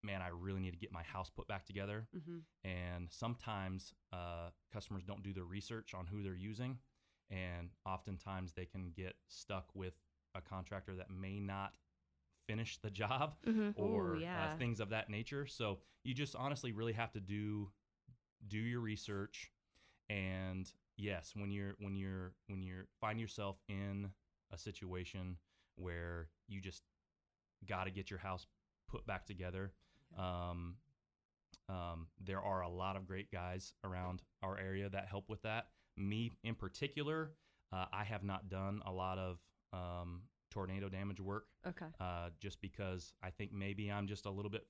man, 0.02 0.22
I 0.22 0.28
really 0.28 0.60
need 0.60 0.72
to 0.72 0.78
get 0.78 0.92
my 0.92 1.02
house 1.02 1.30
put 1.30 1.46
back 1.48 1.64
together 1.66 2.08
hmm 2.12 2.38
and 2.64 3.08
sometimes 3.10 3.92
uh, 4.12 4.50
customers 4.72 5.04
don't 5.04 5.22
do 5.22 5.32
their 5.32 5.44
research 5.44 5.94
on 5.94 6.06
who 6.06 6.22
they're 6.22 6.34
using 6.34 6.78
and 7.30 7.70
oftentimes 7.86 8.52
they 8.52 8.64
can 8.64 8.90
get 8.96 9.14
stuck 9.28 9.66
with 9.74 9.94
a 10.34 10.40
contractor 10.40 10.94
that 10.94 11.10
may 11.10 11.38
not 11.40 11.74
finish 12.46 12.78
the 12.78 12.90
job 12.90 13.34
Mm-hmm. 13.46 13.82
or 13.82 14.16
Ooh, 14.16 14.18
yeah. 14.20 14.44
uh, 14.44 14.56
things 14.58 14.80
of 14.80 14.90
that 14.90 15.08
nature 15.10 15.46
so 15.46 15.78
you 16.04 16.14
just 16.14 16.34
honestly 16.36 16.72
really 16.72 16.92
have 16.92 17.12
to 17.12 17.20
do 17.20 17.70
do 18.48 18.58
your 18.58 18.80
research 18.80 19.50
and 20.08 20.70
yes 20.96 21.32
when 21.34 21.50
you're 21.50 21.74
when 21.78 21.94
you're 21.96 22.32
when 22.48 22.62
you're 22.62 22.86
find 23.00 23.20
yourself 23.20 23.56
in 23.68 24.10
a 24.52 24.58
situation 24.58 25.36
where 25.76 26.28
you 26.48 26.60
just 26.60 26.82
got 27.68 27.84
to 27.84 27.90
get 27.90 28.10
your 28.10 28.18
house 28.20 28.46
put 28.88 29.06
back 29.06 29.26
together 29.26 29.72
um, 30.18 30.76
um, 31.68 32.08
there 32.22 32.40
are 32.40 32.60
a 32.62 32.68
lot 32.68 32.96
of 32.96 33.06
great 33.06 33.30
guys 33.32 33.72
around 33.84 34.22
our 34.42 34.58
area 34.58 34.88
that 34.90 35.06
help 35.08 35.28
with 35.30 35.42
that. 35.42 35.68
Me 35.96 36.32
in 36.42 36.54
particular, 36.54 37.32
uh, 37.72 37.86
I 37.92 38.04
have 38.04 38.22
not 38.22 38.48
done 38.48 38.82
a 38.84 38.92
lot 38.92 39.18
of 39.18 39.38
um, 39.72 40.22
tornado 40.50 40.88
damage 40.88 41.20
work 41.20 41.46
okay, 41.66 41.86
uh, 42.00 42.28
just 42.40 42.60
because 42.60 43.12
I 43.22 43.30
think 43.30 43.52
maybe 43.52 43.90
I'm 43.90 44.06
just 44.06 44.26
a 44.26 44.30
little 44.30 44.50
bit 44.50 44.66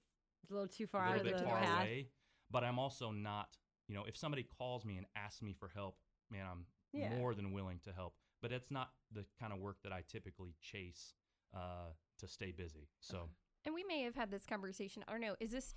a 0.49 0.52
little 0.52 0.68
too 0.68 0.87
far 0.87 1.06
little 1.06 1.20
of 1.20 1.25
bit 1.26 1.38
the 1.38 1.44
far 1.44 1.58
path. 1.58 1.80
away. 1.80 2.08
But 2.50 2.62
I'm 2.62 2.78
also 2.78 3.11
not, 3.11 3.49
you 3.88 3.94
know, 3.94 4.04
if 4.06 4.16
somebody 4.16 4.44
calls 4.44 4.84
me 4.84 4.96
and 4.96 5.06
asks 5.16 5.42
me 5.42 5.52
for 5.58 5.68
help, 5.75 5.96
man, 6.30 6.46
I'm 6.50 6.66
Yeah. 6.92 7.08
more 7.08 7.34
than 7.34 7.52
willing 7.52 7.80
to 7.84 7.92
help. 7.92 8.14
But 8.45 8.53
it's 8.53 8.71
not 8.71 8.91
the 9.11 9.25
kind 9.41 9.55
of 9.55 9.59
work 9.59 9.79
that 9.85 9.93
I 9.93 10.03
typically 10.07 10.55
chase 10.61 11.15
uh, 11.57 11.89
to 12.19 12.29
stay 12.29 12.53
busy. 12.53 12.89
So. 13.01 13.17
Okay. 13.17 13.27
And 13.65 13.75
we 13.75 13.85
may 13.89 14.03
have 14.03 14.15
had 14.15 14.31
this 14.31 14.45
conversation. 14.45 15.03
I 15.09 15.13
don't 15.13 15.23
know. 15.23 15.35
Is 15.41 15.51
this? 15.51 15.75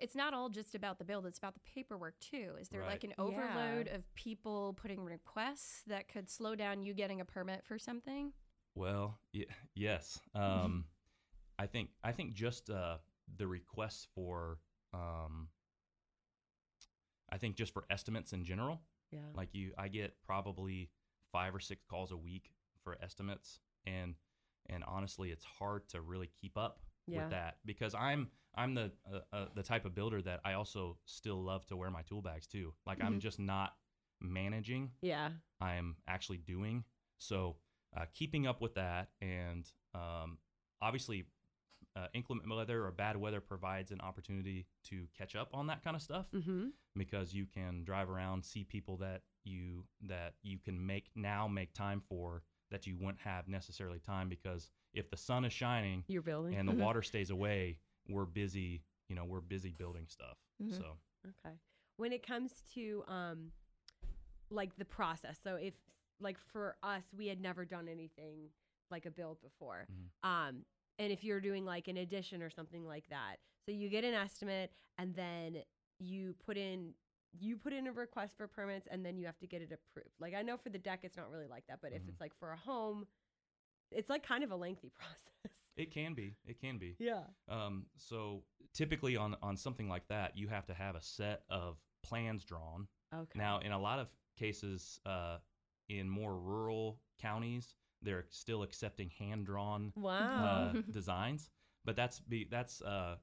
It's 0.00 0.16
not 0.16 0.34
all 0.34 0.48
just 0.48 0.74
about 0.74 0.98
the 0.98 1.04
build. 1.04 1.26
It's 1.26 1.38
about 1.38 1.54
the 1.54 1.60
paperwork 1.60 2.18
too. 2.18 2.54
Is 2.60 2.68
there 2.70 2.84
like 2.84 3.04
an 3.04 3.14
overload 3.18 3.86
of 3.86 4.12
people 4.16 4.74
putting 4.82 5.04
requests 5.04 5.82
that 5.86 6.08
could 6.08 6.28
slow 6.28 6.56
down 6.56 6.82
you 6.82 6.92
getting 6.92 7.20
a 7.20 7.24
permit 7.24 7.62
for 7.64 7.78
something? 7.78 8.32
Well, 8.74 9.16
y- 9.32 9.44
yes. 9.76 10.18
Um, 10.34 10.86
I 11.60 11.66
think 11.66 11.90
I 12.02 12.10
think 12.10 12.32
just 12.34 12.68
uh, 12.68 12.96
the 13.36 13.46
requests 13.46 14.08
for 14.12 14.58
um, 14.92 15.46
I 17.30 17.38
think 17.38 17.54
just 17.54 17.72
for 17.72 17.84
estimates 17.90 18.32
in 18.32 18.44
general, 18.44 18.80
Yeah. 19.12 19.20
like 19.36 19.50
you, 19.54 19.72
I 19.78 19.86
get 19.86 20.16
probably 20.24 20.90
five 21.32 21.54
or 21.54 21.60
six 21.60 21.82
calls 21.88 22.12
a 22.12 22.16
week 22.16 22.50
for 22.84 22.96
estimates, 23.02 23.58
and 23.86 24.14
and 24.68 24.84
honestly, 24.86 25.30
it's 25.30 25.44
hard 25.44 25.88
to 25.88 26.00
really 26.00 26.30
keep 26.40 26.56
up 26.56 26.80
Yeah. 27.06 27.22
with 27.22 27.30
that 27.30 27.56
because 27.64 27.94
I'm 27.94 28.28
I'm 28.54 28.74
the 28.74 28.92
uh, 29.12 29.20
uh, 29.32 29.46
the 29.54 29.62
type 29.62 29.84
of 29.84 29.94
builder 29.94 30.20
that 30.22 30.40
I 30.44 30.52
also 30.52 30.98
still 31.06 31.42
love 31.42 31.66
to 31.66 31.76
wear 31.76 31.90
my 31.90 32.02
tool 32.02 32.22
bags 32.22 32.46
too. 32.46 32.74
Like 32.86 33.02
I'm 33.02 33.14
Mhm. 33.16 33.20
just 33.20 33.38
not 33.40 33.72
managing 34.20 34.92
yeah. 35.00 35.30
I'm 35.60 35.96
actually 36.06 36.38
doing. 36.38 36.84
So 37.18 37.56
uh, 37.96 38.06
keeping 38.14 38.46
up 38.46 38.60
with 38.60 38.74
that, 38.74 39.10
and 39.20 39.70
um, 39.94 40.38
obviously, 40.80 41.24
uh, 41.96 42.06
inclement 42.14 42.48
weather 42.50 42.84
or 42.84 42.90
bad 42.92 43.16
weather 43.16 43.40
provides 43.40 43.90
an 43.90 44.00
opportunity 44.00 44.66
to 44.84 45.06
catch 45.16 45.36
up 45.36 45.50
on 45.52 45.66
that 45.68 45.82
kind 45.84 45.94
of 45.96 46.02
stuff 46.02 46.26
Mm-hmm. 46.32 46.68
because 46.96 47.34
you 47.34 47.46
can 47.46 47.84
drive 47.84 48.08
around, 48.10 48.44
see 48.44 48.64
people 48.64 48.96
that 48.98 49.22
you 49.44 49.84
that 50.02 50.34
you 50.42 50.58
can 50.58 50.84
make 50.86 51.10
now 51.14 51.46
make 51.48 51.72
time 51.72 52.00
for 52.00 52.42
that 52.70 52.86
you 52.86 52.96
wouldn't 52.96 53.20
have 53.20 53.48
necessarily 53.48 53.98
time 53.98 54.28
because 54.28 54.70
if 54.94 55.10
the 55.10 55.16
sun 55.16 55.44
is 55.44 55.52
shining 55.52 56.04
You're 56.08 56.22
building. 56.22 56.54
and 56.54 56.68
the 56.68 56.72
Mhm. 56.72 56.78
water 56.78 57.02
stays 57.02 57.30
away, 57.30 57.78
we're 58.08 58.24
busy. 58.24 58.82
You 59.08 59.16
know, 59.16 59.24
we're 59.24 59.40
busy 59.42 59.72
building 59.72 60.06
stuff. 60.08 60.38
Mhm. 60.62 60.76
So 60.78 60.98
Okay. 61.26 61.56
When 61.96 62.12
it 62.12 62.26
comes 62.26 62.62
to 62.74 63.04
um 63.06 63.52
like 64.50 64.76
the 64.76 64.84
process. 64.84 65.38
So 65.42 65.56
if 65.56 65.74
like 66.20 66.38
for 66.38 66.76
us 66.82 67.04
we 67.12 67.26
had 67.26 67.40
never 67.40 67.64
done 67.64 67.88
anything 67.88 68.50
like 68.90 69.06
a 69.06 69.10
build 69.10 69.40
before. 69.40 69.86
Mhm. 69.90 70.28
Um 70.28 70.66
and 70.98 71.12
if 71.12 71.24
you're 71.24 71.40
doing 71.40 71.64
like 71.64 71.88
an 71.88 71.96
addition 71.96 72.42
or 72.42 72.50
something 72.50 72.84
like 72.86 73.08
that. 73.08 73.36
So 73.66 73.72
you 73.72 73.88
get 73.88 74.04
an 74.04 74.14
estimate 74.14 74.72
and 74.98 75.14
then 75.14 75.64
you 75.98 76.34
put 76.34 76.56
in 76.56 76.94
you 77.38 77.56
put 77.56 77.72
in 77.72 77.86
a 77.86 77.92
request 77.92 78.36
for 78.36 78.46
permits 78.46 78.86
and 78.90 79.04
then 79.04 79.16
you 79.16 79.26
have 79.26 79.38
to 79.38 79.46
get 79.46 79.62
it 79.62 79.72
approved. 79.72 80.14
Like 80.20 80.34
I 80.34 80.42
know 80.42 80.56
for 80.56 80.68
the 80.70 80.78
deck 80.78 81.00
it's 81.02 81.16
not 81.16 81.30
really 81.30 81.46
like 81.48 81.66
that, 81.68 81.80
but 81.82 81.92
if 81.92 82.02
Mhm. 82.02 82.08
it's 82.10 82.20
like 82.20 82.34
for 82.38 82.52
a 82.52 82.56
home 82.56 83.06
it's 83.90 84.08
like 84.08 84.22
kind 84.26 84.42
of 84.42 84.50
a 84.50 84.56
lengthy 84.56 84.90
process. 84.98 85.52
it 85.76 85.90
can 85.90 86.14
be. 86.14 86.34
It 86.46 86.58
can 86.60 86.78
be. 86.78 86.96
Yeah. 86.98 87.24
Um, 87.48 87.86
so 87.96 88.44
typically 88.72 89.16
on 89.16 89.36
on 89.42 89.56
something 89.56 89.88
like 89.88 90.08
that, 90.08 90.36
you 90.36 90.48
have 90.48 90.66
to 90.66 90.74
have 90.74 90.96
a 90.96 91.02
set 91.02 91.44
of 91.50 91.78
plans 92.02 92.44
drawn. 92.44 92.88
Okay. 93.14 93.38
Now, 93.38 93.58
in 93.58 93.72
a 93.72 93.78
lot 93.78 93.98
of 93.98 94.08
cases, 94.38 94.98
uh, 95.04 95.38
in 95.88 96.08
more 96.08 96.38
rural 96.38 97.00
counties, 97.20 97.74
they're 98.00 98.24
still 98.30 98.62
accepting 98.62 99.10
hand 99.18 99.44
drawn 99.46 99.92
wow. 99.96 100.72
uh, 100.74 100.82
designs, 100.90 101.50
but 101.84 101.96
that's 101.96 102.18
be 102.20 102.44
that's 102.50 102.80
uh, 102.82 103.16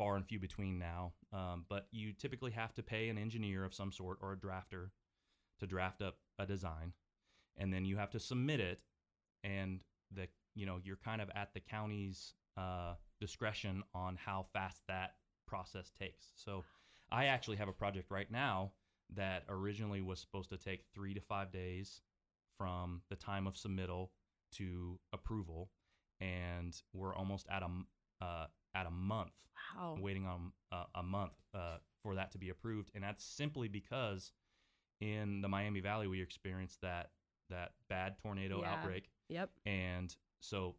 far 0.00 0.16
and 0.16 0.26
few 0.26 0.40
between 0.40 0.78
now. 0.78 1.12
Um, 1.30 1.66
but 1.68 1.86
you 1.92 2.14
typically 2.14 2.52
have 2.52 2.74
to 2.76 2.82
pay 2.82 3.10
an 3.10 3.18
engineer 3.18 3.66
of 3.66 3.74
some 3.74 3.92
sort 3.92 4.16
or 4.22 4.32
a 4.32 4.36
drafter 4.36 4.88
to 5.58 5.66
draft 5.66 6.00
up 6.00 6.16
a 6.38 6.46
design, 6.46 6.94
and 7.58 7.70
then 7.70 7.84
you 7.84 7.98
have 7.98 8.10
to 8.12 8.18
submit 8.18 8.60
it, 8.60 8.80
and 9.44 9.80
the 10.10 10.26
you 10.54 10.64
know 10.64 10.78
you're 10.82 10.96
kind 10.96 11.20
of 11.20 11.28
at 11.34 11.52
the 11.52 11.60
county's 11.60 12.32
uh, 12.56 12.94
discretion 13.20 13.82
on 13.94 14.16
how 14.16 14.46
fast 14.54 14.80
that 14.88 15.16
process 15.46 15.92
takes. 16.00 16.32
So, 16.34 16.64
I 17.12 17.26
actually 17.26 17.58
have 17.58 17.68
a 17.68 17.72
project 17.72 18.10
right 18.10 18.30
now 18.30 18.72
that 19.14 19.44
originally 19.50 20.00
was 20.00 20.18
supposed 20.18 20.48
to 20.48 20.56
take 20.56 20.84
three 20.94 21.12
to 21.12 21.20
five 21.20 21.52
days 21.52 22.00
from 22.56 23.02
the 23.10 23.16
time 23.16 23.46
of 23.46 23.54
submittal 23.54 24.08
to 24.52 24.98
approval, 25.12 25.68
and 26.22 26.74
we're 26.94 27.14
almost 27.14 27.46
at 27.50 27.62
a 27.62 28.24
uh, 28.24 28.46
at 28.74 28.86
a 28.86 28.90
month 28.90 29.32
wow. 29.76 29.96
waiting 30.00 30.26
on 30.26 30.52
uh, 30.72 30.84
a 30.94 31.02
month 31.02 31.32
uh, 31.54 31.76
for 32.02 32.14
that 32.14 32.30
to 32.32 32.38
be 32.38 32.48
approved, 32.50 32.90
and 32.94 33.02
that's 33.04 33.24
simply 33.24 33.68
because 33.68 34.32
in 35.00 35.40
the 35.40 35.48
Miami 35.48 35.80
Valley 35.80 36.06
we 36.06 36.20
experienced 36.20 36.80
that 36.82 37.10
that 37.48 37.72
bad 37.88 38.16
tornado 38.18 38.60
Yeah. 38.62 38.72
outbreak, 38.74 39.10
Yep. 39.28 39.50
and 39.66 40.14
so 40.40 40.76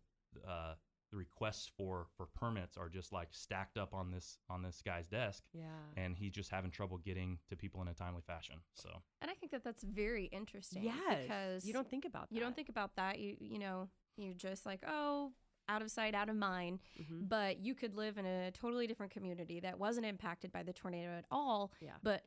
uh, 0.47 0.75
the 1.11 1.17
requests 1.17 1.67
for 1.75 2.07
for 2.15 2.27
permits 2.27 2.77
are 2.77 2.87
just 2.87 3.11
like 3.11 3.27
stacked 3.33 3.77
up 3.77 3.93
on 3.93 4.11
this 4.11 4.37
on 4.49 4.61
this 4.61 4.81
guy's 4.81 5.07
desk, 5.07 5.43
Yeah. 5.53 5.65
and 5.97 6.15
he's 6.15 6.31
just 6.31 6.49
having 6.49 6.71
trouble 6.71 6.97
getting 6.99 7.39
to 7.49 7.57
people 7.57 7.81
in 7.81 7.89
a 7.89 7.93
timely 7.93 8.21
fashion. 8.21 8.61
So 8.73 8.89
And 9.21 9.29
I 9.29 9.33
think 9.33 9.51
that 9.51 9.63
that's 9.63 9.83
very 9.83 10.25
interesting. 10.27 10.83
Yes. 10.83 11.23
Because 11.23 11.65
you 11.65 11.73
don't 11.73 11.89
think 11.89 12.05
about 12.05 12.29
that. 12.29 12.35
you 12.35 12.39
don't 12.41 12.55
think 12.55 12.69
about 12.69 12.95
that. 12.95 13.19
You 13.19 13.35
you 13.41 13.59
know 13.59 13.89
you're 14.17 14.33
just 14.33 14.65
like 14.65 14.83
oh 14.87 15.33
out 15.71 15.81
of 15.81 15.89
sight 15.89 16.13
out 16.13 16.29
of 16.29 16.35
mind. 16.35 16.79
Mhm. 16.99 17.29
But 17.29 17.59
you 17.59 17.73
could 17.73 17.95
live 17.95 18.17
in 18.17 18.25
a 18.25 18.51
totally 18.51 18.85
different 18.87 19.11
community 19.13 19.59
that 19.61 19.79
wasn't 19.79 20.05
impacted 20.05 20.51
by 20.51 20.63
the 20.63 20.73
tornado 20.73 21.09
at 21.17 21.25
all. 21.31 21.71
Yeah. 21.79 21.97
But 22.03 22.25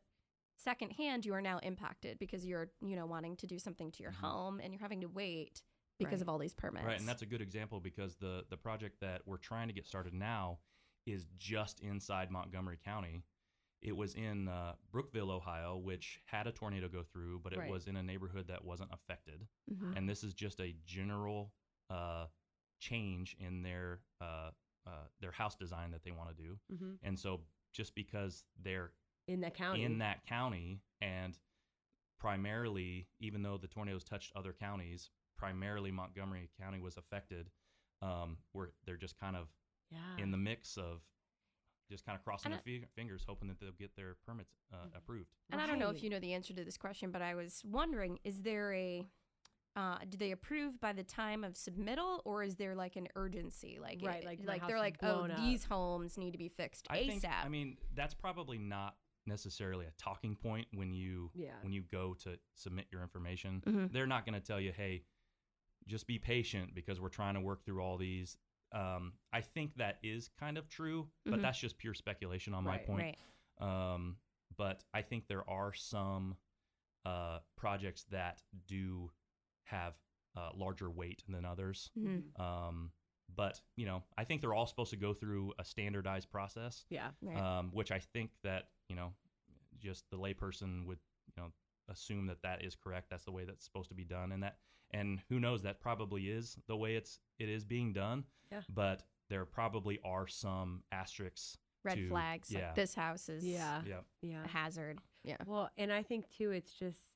secondhand, 0.56 1.26
you 1.26 1.34
are 1.34 1.42
now 1.42 1.58
impacted 1.58 2.18
because 2.18 2.46
you're 2.46 2.70
you 2.80 2.96
know 2.96 3.06
wanting 3.06 3.36
to 3.36 3.46
do 3.46 3.58
something 3.58 3.90
to 3.92 4.02
your 4.02 4.12
Mhm. 4.12 4.16
home 4.26 4.60
and 4.60 4.72
you're 4.72 4.80
having 4.80 5.02
to 5.02 5.08
wait 5.08 5.62
because 5.98 6.14
Right. 6.14 6.22
of 6.22 6.28
all 6.28 6.38
these 6.38 6.54
permits. 6.54 6.86
Right, 6.86 6.98
and 6.98 7.08
that's 7.08 7.22
a 7.22 7.26
good 7.26 7.40
example 7.42 7.80
because 7.80 8.16
the 8.16 8.46
the 8.48 8.56
project 8.56 9.00
that 9.00 9.26
we're 9.26 9.36
trying 9.38 9.68
to 9.68 9.74
get 9.74 9.86
started 9.86 10.14
now 10.14 10.58
is 11.06 11.26
just 11.36 11.80
inside 11.80 12.30
Montgomery 12.30 12.78
County. 12.78 13.24
It 13.82 13.92
was 13.94 14.14
in 14.14 14.48
uh, 14.48 14.76
Brookville, 14.90 15.30
Ohio, 15.30 15.76
which 15.76 16.18
had 16.24 16.46
a 16.46 16.52
tornado 16.52 16.88
go 16.88 17.02
through, 17.02 17.40
but 17.40 17.52
it 17.52 17.58
Right. 17.58 17.70
was 17.70 17.86
in 17.86 17.96
a 17.96 18.02
neighborhood 18.02 18.46
that 18.46 18.64
wasn't 18.64 18.90
affected. 18.92 19.46
Mhm. 19.70 19.96
And 19.96 20.08
this 20.08 20.24
is 20.24 20.32
just 20.32 20.60
a 20.60 20.72
general 20.86 21.52
uh, 21.90 22.28
change 22.80 23.36
in 23.38 23.62
their 23.62 24.00
uh, 24.20 24.50
uh, 24.86 24.90
their 25.20 25.32
house 25.32 25.56
design 25.56 25.90
that 25.92 26.04
they 26.04 26.10
want 26.10 26.28
to 26.36 26.42
do. 26.42 26.58
Mhm. 26.72 26.98
And 27.02 27.18
so, 27.18 27.40
just 27.72 27.94
because 27.94 28.44
they're 28.62 28.92
in 29.26 29.40
that 29.40 29.54
county. 29.54 29.82
in 29.82 29.98
that 29.98 30.24
county 30.26 30.82
and 31.00 31.38
primarily 32.18 33.06
even 33.20 33.42
though 33.42 33.56
the 33.56 33.66
tornadoes 33.66 34.04
touched 34.04 34.32
other 34.36 34.52
counties 34.52 35.10
primarily 35.36 35.90
montgomery 35.90 36.48
county 36.60 36.78
was 36.78 36.96
affected 36.96 37.50
um, 38.02 38.36
where 38.52 38.70
they're 38.84 38.96
just 38.96 39.18
kind 39.18 39.34
of 39.36 39.48
yeah. 39.90 40.22
in 40.22 40.30
the 40.30 40.36
mix 40.36 40.76
of 40.76 41.00
just 41.90 42.04
kind 42.04 42.16
of 42.16 42.24
crossing 42.24 42.52
And 42.52 42.60
their 42.64 42.80
fi- 42.80 42.86
fingers 42.94 43.24
hoping 43.26 43.48
that 43.48 43.60
they'll 43.60 43.72
get 43.72 43.94
their 43.96 44.16
permits 44.26 44.52
uh, 44.72 44.86
approved 44.96 45.28
And 45.50 45.60
I 45.60 45.66
don't 45.66 45.78
know 45.78 45.90
if 45.90 46.02
you 46.02 46.10
know 46.10 46.18
the 46.20 46.32
answer 46.32 46.54
to 46.54 46.64
this 46.64 46.76
question, 46.76 47.10
but 47.10 47.22
I 47.22 47.34
was 47.34 47.62
wondering: 47.64 48.18
is 48.24 48.42
there 48.42 48.72
a 48.72 49.06
uh, 49.76 49.98
do 50.08 50.16
they 50.16 50.30
approve 50.30 50.80
by 50.80 50.92
the 50.92 51.02
time 51.02 51.42
of 51.44 51.54
submittal, 51.54 52.20
or 52.24 52.42
is 52.42 52.56
there 52.56 52.74
like 52.74 52.96
an 52.96 53.08
urgency? 53.16 53.78
Like, 53.80 54.00
Right, 54.02 54.22
it- 54.22 54.26
like 54.26 54.40
like 54.44 54.66
they're 54.66 54.78
like, 54.78 54.98
oh, 55.02 55.24
up." 55.24 55.36
these 55.36 55.64
homes 55.64 56.16
need 56.16 56.30
to 56.32 56.38
be 56.38 56.48
fixed 56.48 56.86
i 56.90 56.98
ASAP. 56.98 57.06
think 57.06 57.24
i 57.44 57.48
mean 57.48 57.76
that's 57.94 58.14
probably 58.14 58.58
not 58.58 58.96
necessarily 59.26 59.86
a 59.86 59.90
talking 59.98 60.36
point 60.36 60.66
when 60.74 60.92
you 60.92 61.30
Yeah. 61.34 61.54
when 61.62 61.72
you 61.72 61.82
go 61.82 62.14
to 62.24 62.38
submit 62.54 62.86
your 62.92 63.00
information 63.02 63.62
Mhm. 63.66 63.90
they're 63.92 64.06
not 64.06 64.24
going 64.26 64.34
to 64.40 64.46
tell 64.46 64.60
you 64.60 64.70
hey 64.72 65.04
just 65.86 66.06
be 66.06 66.18
patient 66.18 66.74
because 66.74 67.00
we're 67.00 67.08
trying 67.08 67.34
to 67.34 67.40
work 67.40 67.64
through 67.64 67.80
all 67.82 67.96
these 67.96 68.36
um, 68.72 69.12
i 69.32 69.40
think 69.40 69.74
that 69.76 69.98
is 70.02 70.28
kind 70.38 70.58
of 70.58 70.68
true 70.68 71.08
but 71.24 71.38
Mhm. 71.38 71.42
that's 71.42 71.58
just 71.58 71.78
pure 71.78 71.94
speculation 71.94 72.54
on 72.54 72.64
my 72.64 72.78
point 72.78 73.16
right. 73.60 73.92
um, 73.94 74.18
but 74.56 74.84
i 74.92 75.00
think 75.02 75.26
there 75.26 75.48
are 75.50 75.72
some 75.72 76.36
uh, 77.06 77.40
projects 77.56 78.04
that 78.04 78.42
do 78.66 79.10
have 79.64 79.94
uh, 80.36 80.50
larger 80.54 80.90
weight 80.90 81.22
than 81.28 81.44
others 81.44 81.90
Mhm. 81.98 82.38
um, 82.40 82.90
but 83.34 83.60
you 83.76 83.86
know 83.86 84.02
i 84.18 84.24
think 84.24 84.40
they're 84.40 84.54
all 84.54 84.66
supposed 84.66 84.90
to 84.90 84.96
go 84.96 85.14
through 85.14 85.52
a 85.58 85.64
standardized 85.64 86.30
process 86.30 86.84
yeah. 86.90 87.10
Right. 87.22 87.36
um, 87.38 87.70
which 87.72 87.90
I 87.90 87.98
think 88.00 88.30
that 88.42 88.68
you 88.88 88.96
know, 88.96 89.12
just 89.80 90.04
the 90.10 90.18
layperson 90.18 90.84
would 90.86 90.98
you 91.26 91.42
know 91.42 91.50
assume 91.88 92.26
that 92.26 92.42
that 92.42 92.62
is 92.64 92.74
correct. 92.74 93.08
That's 93.10 93.24
the 93.24 93.32
way 93.32 93.44
that's 93.44 93.64
supposed 93.64 93.88
to 93.88 93.94
be 93.94 94.04
done, 94.04 94.30
and 94.32 94.42
that 94.42 94.58
and 94.92 95.20
who 95.30 95.40
knows 95.40 95.62
that 95.62 95.80
probably 95.80 96.28
is 96.28 96.56
the 96.68 96.76
way 96.76 96.96
it's 96.96 97.18
it 97.38 97.48
is 97.48 97.64
being 97.64 97.92
done. 97.94 98.24
Yeah. 98.52 98.60
But 98.68 99.02
there 99.30 99.44
probably 99.46 99.98
are 100.04 100.26
some 100.28 100.82
asterisks. 100.92 101.56
Red 101.82 101.94
to- 101.96 102.08
flags. 102.08 102.50
yeah. 102.50 102.66
Like 102.68 102.74
this 102.76 102.94
house 102.94 103.28
is 103.30 103.44
Yeah. 103.44 103.80
Yeah. 103.86 104.00
Yeah. 104.20 104.44
a 104.44 104.48
hazard. 104.48 104.98
Yeah. 105.22 105.36
Well, 105.46 105.70
and 105.78 105.90
I 105.92 106.02
think 106.02 106.28
too, 106.30 106.50
it's 106.50 106.72
just, 106.74 107.13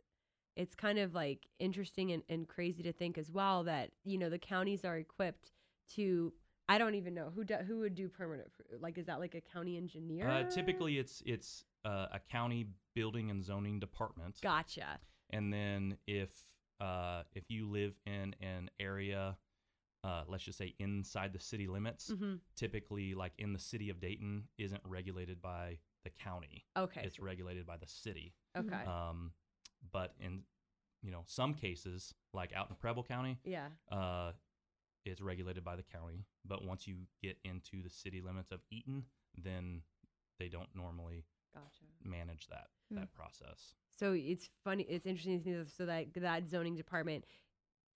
it's 0.59 0.75
kind 0.75 0.99
of 0.99 1.15
like 1.15 1.47
interesting 1.61 2.11
and, 2.13 2.23
and 2.29 2.49
crazy 2.49 2.83
to 2.83 2.93
think 2.93 3.17
as 3.17 3.31
well 3.31 3.63
that, 3.65 3.91
you 4.05 4.19
know, 4.19 4.29
the 4.29 4.39
counties 4.39 4.85
are 4.85 4.99
equipped 4.99 5.53
to, 5.95 6.33
I 6.69 6.79
don't 6.79 6.97
even 6.97 7.15
know 7.15 7.31
who 7.35 7.45
do, 7.45 7.55
who 7.55 7.79
would 7.79 7.95
do 7.95 8.09
permanent, 8.09 8.51
like, 8.81 8.99
is 8.99 9.07
that 9.07 9.21
like 9.21 9.37
a 9.37 9.41
county 9.41 9.77
engineer? 9.77 10.29
Uh, 10.29 10.43
typically, 10.43 10.99
it's 10.99 11.23
it's 11.25 11.65
uh, 11.85 12.09
a 12.13 12.21
county 12.31 12.67
building 12.95 13.31
and 13.31 13.43
zoning 13.43 13.79
department, 13.79 14.39
Gotcha. 14.43 14.99
and 15.31 15.53
then 15.53 15.97
if 16.07 16.31
uh, 16.81 17.23
if 17.33 17.45
you 17.49 17.71
live 17.71 17.95
in 18.05 18.35
an 18.43 18.69
area. 18.79 19.39
Uh, 20.05 20.23
let's 20.29 20.45
just 20.45 20.57
say 20.57 20.77
inside 20.79 21.33
the 21.33 21.41
city 21.41 21.67
limits, 21.67 22.13
hmm 22.17 22.37
typically 22.55 23.15
like 23.15 23.33
in 23.39 23.53
the 23.53 23.59
city 23.59 23.91
of 23.91 24.01
Dayton 24.01 24.45
isn't 24.57 24.81
regulated 24.85 25.43
by 25.43 25.77
the 26.05 26.11
county. 26.11 26.65
Okay. 26.77 27.03
It's 27.03 27.19
regulated 27.19 27.67
by 27.67 27.77
the 27.79 27.89
city. 27.89 28.33
okay. 28.57 28.85
Um, 28.87 29.33
but 29.93 30.15
in 30.21 30.43
you 31.03 31.11
know 31.11 31.23
some 31.27 31.55
cases, 31.55 32.15
like 32.35 32.53
out 32.55 32.69
in 32.71 32.77
Preble 32.77 33.03
County, 33.05 33.39
yeah. 33.45 33.69
uh, 33.91 34.33
it's 35.05 35.21
regulated 35.21 35.65
by 35.65 35.77
the 35.77 35.83
county. 35.83 36.25
But 36.45 36.65
once 36.65 36.87
you 36.87 36.97
get 37.23 37.39
into 37.45 37.83
the 37.83 37.91
city 37.91 38.21
limits 38.21 38.51
of 38.53 38.61
Eaton, 38.71 39.05
then 39.37 39.83
they 40.39 40.49
don't 40.49 40.69
normally 40.75 41.25
Gotcha. 41.55 41.85
manage 42.05 42.49
that 42.49 42.69
Hmm. 42.91 42.97
that 42.97 43.13
process. 43.13 43.75
So 43.99 44.13
it's 44.13 44.49
funny. 44.65 44.85
It's 44.85 45.07
interesting 45.07 45.39
to 45.39 45.45
see 45.45 45.53
that- 45.53 45.71
so 45.71 45.87
that 45.87 46.15
that 46.15 46.49
zoning 46.49 46.75
department, 46.77 47.25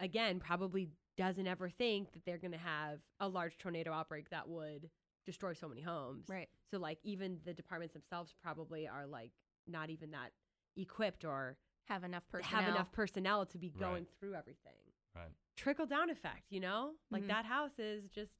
again, 0.00 0.38
probably 0.40 0.90
doesn't 1.16 1.46
ever 1.46 1.68
think 1.68 2.12
that 2.12 2.24
they're 2.24 2.38
going 2.38 2.52
to 2.52 2.58
have 2.58 3.00
a 3.20 3.28
large 3.28 3.58
tornado 3.58 3.92
outbreak 3.92 4.30
that 4.30 4.48
would 4.48 4.90
destroy 5.24 5.52
so 5.52 5.68
many 5.68 5.82
homes. 5.82 6.28
Right. 6.28 6.48
So 6.70 6.78
like 6.78 6.98
even 7.04 7.40
the 7.44 7.52
departments 7.54 7.92
themselves 7.94 8.32
probably 8.42 8.88
are 8.88 9.06
like 9.06 9.32
not 9.66 9.90
even 9.90 10.10
that 10.12 10.32
equipped 10.76 11.24
or 11.24 11.56
Have 11.86 12.04
enough 12.04 12.26
personnel. 12.28 12.62
have 12.62 12.68
enough 12.74 12.92
personnel 12.92 13.44
to 13.46 13.58
be 13.58 13.68
Right. 13.68 13.78
going 13.78 14.06
through 14.18 14.34
everything. 14.34 14.72
Right. 15.14 15.32
Trickle 15.56 15.86
down 15.86 16.10
effect, 16.10 16.50
you 16.50 16.60
know? 16.60 16.94
Like 17.10 17.24
Mhm. 17.24 17.28
that 17.28 17.44
house 17.44 17.78
is 17.78 18.08
just 18.08 18.36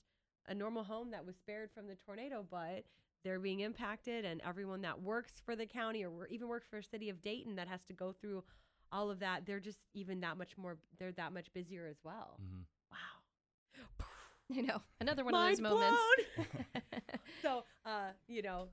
a 0.46 0.54
normal 0.54 0.84
home 0.84 1.10
that 1.10 1.24
was 1.26 1.36
spared 1.36 1.70
from 1.72 1.86
the 1.86 1.94
tornado, 1.96 2.42
but 2.48 2.86
they're 3.22 3.38
being 3.38 3.60
impacted 3.60 4.24
and 4.24 4.40
everyone 4.42 4.80
that 4.82 5.00
works 5.00 5.40
for 5.40 5.54
the 5.54 5.66
county 5.66 6.04
or 6.04 6.26
even 6.28 6.48
works 6.48 6.66
for 6.66 6.78
a 6.78 6.82
city 6.82 7.08
of 7.08 7.20
Dayton 7.20 7.56
that 7.56 7.68
has 7.68 7.84
to 7.84 7.92
go 7.92 8.12
through 8.12 8.42
all 8.90 9.10
of 9.10 9.20
that, 9.20 9.46
they're 9.46 9.60
just 9.60 9.88
even 9.94 10.20
that 10.20 10.36
much 10.36 10.56
more 10.58 10.78
they're 10.98 11.12
that 11.12 11.32
much 11.32 11.52
busier 11.52 11.86
as 11.86 12.02
well. 12.02 12.38
hmm 12.40 12.62
Wow. 12.90 12.96
You 14.48 14.62
know, 14.64 14.82
another 15.00 15.24
one 15.24 15.32
Mind 15.32 15.52
of 15.60 15.62
those 15.64 15.70
moments. 15.70 16.02
so, 17.42 17.64
uh, 17.86 18.10
you 18.28 18.42
know, 18.42 18.62
of 18.62 18.68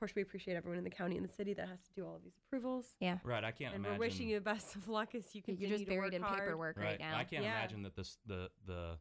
course 0.00 0.12
we 0.16 0.22
appreciate 0.22 0.56
everyone 0.56 0.78
in 0.78 0.84
the 0.84 0.90
county 0.90 1.16
and 1.16 1.24
the 1.28 1.32
city 1.32 1.54
that 1.54 1.68
has 1.68 1.78
to 1.82 1.92
do 1.94 2.04
all 2.06 2.16
of 2.16 2.24
these 2.24 2.36
approvals. 2.46 2.86
Yeah. 3.00 3.18
Right. 3.22 3.44
I 3.44 3.50
can't 3.52 3.74
and 3.74 3.84
imagine. 3.84 3.98
we're 4.00 4.06
wishing 4.06 4.28
you 4.28 4.36
the 4.36 4.40
best 4.40 4.74
of 4.74 4.88
luck 4.88 5.14
as 5.14 5.32
you 5.34 5.42
You're 5.46 5.56
continue 5.56 5.68
just 5.76 5.84
to 5.84 5.90
buried 5.90 6.04
work 6.04 6.14
in 6.14 6.22
hard. 6.22 6.38
paperwork 6.40 6.76
right, 6.78 6.98
now. 6.98 7.16
I 7.16 7.24
can't 7.24 7.44
Yeah. 7.44 7.50
imagine 7.58 7.82
that 7.82 7.94
this 7.94 8.18
the 8.26 8.50
the 8.66 8.98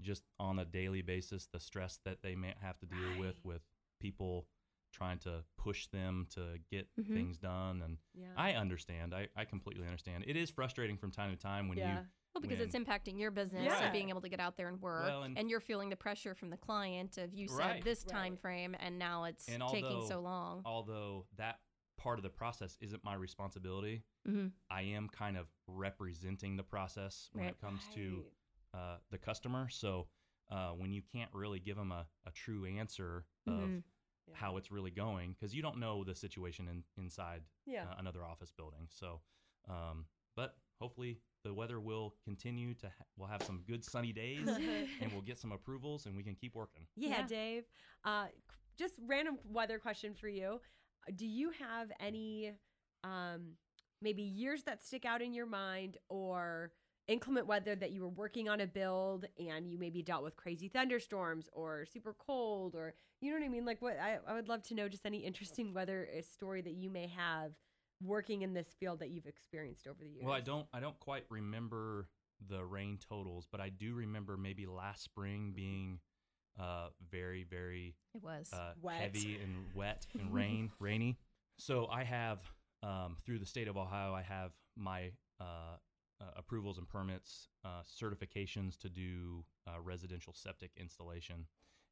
just 0.00 0.22
on 0.38 0.58
a 0.60 0.64
daily 0.64 1.02
basis 1.02 1.48
the 1.52 1.58
stress 1.58 1.98
that 2.04 2.22
they 2.22 2.36
may 2.36 2.54
have 2.60 2.78
to 2.78 2.86
deal 2.86 3.18
with 3.18 3.36
Right. 3.36 3.44
with 3.44 3.62
people 4.00 4.46
trying 4.92 5.18
to 5.18 5.44
push 5.56 5.86
them 5.88 6.26
to 6.30 6.58
get 6.70 6.88
Mhm. 6.96 7.12
things 7.14 7.36
done 7.38 7.82
and 7.82 7.98
Yeah. 8.14 8.32
I 8.36 8.52
understand. 8.52 9.14
I, 9.14 9.28
I 9.34 9.44
completely 9.44 9.84
understand. 9.86 10.24
It 10.26 10.36
is 10.36 10.50
frustrating 10.50 10.96
from 10.96 11.10
time 11.10 11.30
to 11.30 11.36
time 11.36 11.68
when 11.68 11.78
yeah. 11.78 12.00
you 12.02 12.06
Well, 12.34 12.42
because 12.42 12.60
it's 12.60 12.74
impacting 12.74 13.18
your 13.18 13.30
business 13.30 13.64
Yeah. 13.64 13.86
of 13.86 13.92
being 13.92 14.10
able 14.10 14.20
to 14.20 14.28
get 14.28 14.40
out 14.40 14.56
there 14.56 14.68
and 14.68 14.80
work, 14.80 15.06
Well, 15.06 15.22
and, 15.24 15.36
and- 15.38 15.50
you're 15.50 15.60
feeling 15.60 15.88
the 15.88 15.96
pressure 15.96 16.34
from 16.34 16.50
the 16.50 16.56
client 16.56 17.18
of 17.18 17.32
you 17.34 17.48
said 17.48 17.56
Right. 17.58 17.84
this 17.84 18.04
Right. 18.04 18.12
time 18.12 18.36
frame, 18.36 18.76
and 18.78 18.98
now 18.98 19.24
it's 19.24 19.48
And 19.48 19.62
taking 19.70 19.84
although- 19.86 20.08
so 20.08 20.20
long. 20.20 20.62
although 20.64 21.26
that 21.36 21.60
part 21.96 22.18
of 22.18 22.22
the 22.22 22.30
process 22.30 22.76
isn't 22.80 23.02
my 23.02 23.14
responsibility, 23.14 24.04
hmm 24.24 24.48
I 24.70 24.82
am 24.82 25.08
kind 25.08 25.36
of 25.36 25.48
representing 25.66 26.56
the 26.56 26.62
process 26.62 27.28
when 27.32 27.44
Right. 27.44 27.54
it 27.54 27.60
comes 27.60 27.88
to 27.94 28.24
uh, 28.74 28.98
the 29.08 29.18
customer. 29.18 29.68
So 29.70 30.08
uh, 30.50 30.72
when 30.72 30.92
you 30.92 31.00
can't 31.02 31.32
really 31.34 31.58
give 31.58 31.76
them 31.76 31.90
a, 31.90 32.06
a 32.24 32.30
true 32.30 32.66
answer 32.66 33.26
of 33.46 33.52
Mhm. 33.54 33.82
Yeah. 34.26 34.34
how 34.36 34.56
it's 34.58 34.70
really 34.70 34.90
going, 34.90 35.32
because 35.32 35.54
you 35.54 35.62
don't 35.62 35.78
know 35.78 36.04
the 36.04 36.14
situation 36.14 36.68
in, 36.68 36.84
inside 36.96 37.44
yeah. 37.64 37.88
uh, 37.90 37.94
another 37.98 38.24
office 38.24 38.50
building. 38.52 38.86
So, 38.90 39.22
um, 39.68 40.06
but 40.36 40.58
hopefully 40.78 41.22
the 41.44 41.52
weather 41.54 41.80
will 41.80 42.14
continue 42.24 42.74
to. 42.74 42.86
Ha- 42.86 43.04
we'll 43.16 43.28
have 43.28 43.42
some 43.42 43.62
good 43.66 43.84
sunny 43.84 44.12
days, 44.12 44.46
and 45.00 45.12
we'll 45.12 45.22
get 45.22 45.38
some 45.38 45.52
approvals, 45.52 46.06
and 46.06 46.16
we 46.16 46.22
can 46.22 46.34
keep 46.34 46.54
working. 46.54 46.82
Yeah, 46.96 47.08
Yeah. 47.20 47.26
Dave. 47.26 47.64
Uh, 48.04 48.26
just 48.78 48.94
random 49.06 49.38
weather 49.44 49.78
question 49.78 50.14
for 50.14 50.28
you. 50.28 50.60
Uh, 51.08 51.12
Do 51.16 51.26
you 51.26 51.50
have 51.50 51.90
any 52.00 52.52
um, 53.04 53.52
maybe 54.02 54.22
years 54.22 54.62
that 54.64 54.82
stick 54.84 55.04
out 55.04 55.22
in 55.22 55.32
your 55.34 55.46
mind 55.46 55.96
or 56.08 56.72
inclement 57.08 57.46
weather 57.46 57.74
that 57.74 57.90
you 57.90 58.02
were 58.02 58.08
working 58.10 58.48
on 58.48 58.60
a 58.60 58.66
build 58.66 59.24
and 59.38 59.66
you 59.70 59.78
maybe 59.78 60.02
dealt 60.02 60.22
with 60.22 60.36
crazy 60.36 60.68
thunderstorms 60.68 61.48
or 61.52 61.86
super 61.86 62.14
cold 62.18 62.74
or 62.74 62.92
you 63.20 63.30
know 63.32 63.38
what 63.38 63.44
I 63.44 63.48
mean? 63.48 63.64
Like 63.64 63.80
what 63.80 63.98
I, 63.98 64.18
I 64.26 64.34
would 64.34 64.46
love 64.48 64.62
to 64.64 64.74
know 64.74 64.88
just 64.88 65.06
any 65.06 65.18
interesting 65.18 65.72
weather 65.72 66.06
uh, 66.16 66.20
story 66.22 66.60
that 66.60 66.74
you 66.74 66.90
may 66.90 67.06
have 67.08 67.52
working 68.02 68.42
in 68.42 68.54
this 68.54 68.74
field 68.78 69.00
that 69.00 69.10
you've 69.10 69.26
experienced 69.26 69.86
over 69.86 69.98
the 70.02 70.10
years. 70.10 70.24
Well, 70.24 70.34
I 70.34 70.40
don't. 70.40 70.66
I 70.72 70.80
don't 70.80 70.98
quite 71.00 71.24
remember 71.30 72.08
the 72.48 72.64
rain 72.64 72.98
totals, 73.08 73.46
but 73.50 73.60
I 73.60 73.68
do 73.68 73.94
remember 73.94 74.36
maybe 74.36 74.66
last 74.66 75.02
spring 75.02 75.52
being 75.54 75.98
uh, 76.58 76.88
very, 77.10 77.44
very 77.44 77.96
It 78.14 78.22
was. 78.22 78.50
uh, 78.52 78.72
Wet. 78.80 79.00
heavy 79.00 79.38
and 79.42 79.66
wet 79.74 80.06
and 80.18 80.32
rain, 80.32 80.70
rainy. 80.78 81.18
So 81.58 81.86
I 81.90 82.04
have 82.04 82.40
um, 82.82 83.16
through 83.24 83.38
the 83.40 83.46
state 83.46 83.66
of 83.68 83.76
Ohio, 83.76 84.14
I 84.14 84.22
have 84.22 84.52
my 84.76 85.10
uh, 85.40 85.76
uh, 86.20 86.24
approvals 86.36 86.78
and 86.78 86.88
permits, 86.88 87.48
uh, 87.64 87.82
certifications 87.84 88.78
to 88.78 88.88
do 88.88 89.44
uh, 89.66 89.80
residential 89.80 90.32
septic 90.32 90.70
installation, 90.76 91.46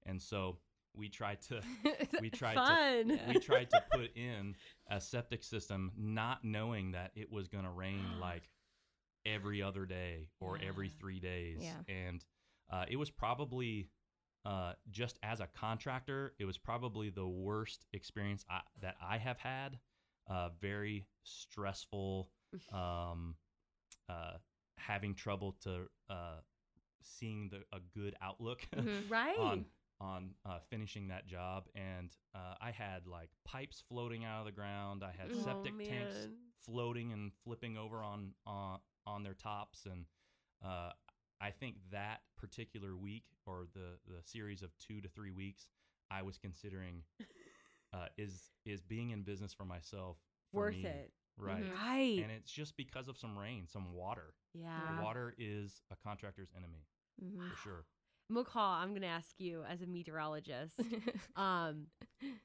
and 0.05 0.21
so 0.21 0.59
we 0.97 1.09
tried 1.09 1.41
to 1.43 1.61
we 2.21 2.31
tried 2.31 2.55
to 2.55 2.61
Fun. 2.61 3.21
we 3.29 3.39
tried 3.39 3.71
to 3.71 3.83
put 3.93 4.17
in 4.17 4.55
a 4.91 5.01
septic 5.01 5.43
system, 5.45 5.93
not 5.97 6.45
knowing 6.45 6.93
that 6.93 7.11
it 7.15 7.31
was 7.31 7.49
going 7.49 7.65
to 7.65 7.71
rain 7.71 8.05
like 8.21 8.49
every 9.25 9.63
other 9.63 9.87
day 9.87 10.29
or 10.41 10.59
every 10.67 10.89
three 10.89 11.21
days, 11.21 11.59
Yeah. 11.63 11.95
and 11.95 12.25
uh, 12.71 12.85
it 12.89 12.97
was 12.97 13.11
probably 13.11 13.91
uh, 14.45 14.75
just 14.91 15.19
as 15.25 15.41
a 15.41 15.49
contractor, 15.57 16.35
it 16.39 16.45
was 16.45 16.57
probably 16.57 17.11
the 17.11 17.27
worst 17.27 17.85
experience 17.93 18.45
I, 18.49 18.61
that 18.81 18.95
I 19.03 19.19
have 19.19 19.39
had. 19.39 19.79
Uh, 20.29 20.51
very 20.61 21.07
stressful, 21.25 22.31
um, 22.73 23.35
uh, 24.09 24.35
having 24.77 25.15
trouble 25.15 25.57
to 25.63 25.87
uh, 26.11 26.37
seeing 27.03 27.49
the 27.51 27.59
a 27.77 27.81
good 27.95 28.15
outlook 28.23 28.63
Mhm. 28.77 29.09
right. 29.11 29.37
on 29.39 29.65
on 30.01 30.35
uh, 30.45 30.59
finishing 30.71 31.09
that 31.09 31.27
job, 31.27 31.65
and 31.75 32.11
uh, 32.35 32.55
I 32.61 32.71
had 32.71 33.07
like 33.07 33.31
pipes 33.45 33.83
floating 33.89 34.25
out 34.25 34.41
of 34.41 34.47
the 34.47 34.53
ground. 34.53 35.03
I 35.03 35.13
had 35.13 35.31
Oh, 35.35 35.45
septic 35.45 35.73
tanks 35.89 36.29
floating 36.65 37.13
and 37.13 37.33
flipping 37.45 37.77
over 37.77 38.03
on 38.03 38.33
on 38.47 38.79
on 39.07 39.23
their 39.23 39.35
tops, 39.35 39.87
and 39.87 40.05
uh, 40.65 40.91
I 41.41 41.51
think 41.51 41.77
that 41.93 42.21
particular 42.37 42.97
week 42.97 43.25
or 43.47 43.67
the 43.75 43.99
the 44.07 44.23
series 44.23 44.63
of 44.63 44.71
two 44.79 45.01
to 45.01 45.09
three 45.09 45.31
weeks, 45.31 45.69
I 46.11 46.23
was 46.23 46.37
considering 46.39 47.03
uh, 47.95 48.07
is 48.19 48.51
is 48.65 48.83
being 48.83 49.11
in 49.11 49.23
business 49.23 49.55
for 49.55 49.65
myself 49.65 50.19
for 50.53 50.61
Worth 50.61 50.73
me, 50.75 50.83
it. 50.83 51.13
right? 51.39 51.63
Mhm. 51.65 51.73
Right. 51.75 52.19
And 52.23 52.31
it's 52.33 52.51
just 52.51 52.77
because 52.77 53.09
of 53.09 53.17
some 53.19 53.39
rain, 53.39 53.67
some 53.67 53.93
water. 53.93 54.35
yeah. 54.55 55.01
Water 55.01 55.35
is 55.39 55.81
a 55.91 55.97
contractor's 55.97 56.51
enemy 56.57 56.87
Mhm. 57.23 57.51
for 57.51 57.57
sure. 57.57 57.85
McCall, 58.31 58.81
I'm 58.81 58.91
going 58.91 59.03
to 59.03 59.07
ask 59.09 59.39
you 59.39 59.62
as 59.69 59.83
a 59.83 59.87
meteorologist. 59.87 60.81
um, 61.37 61.87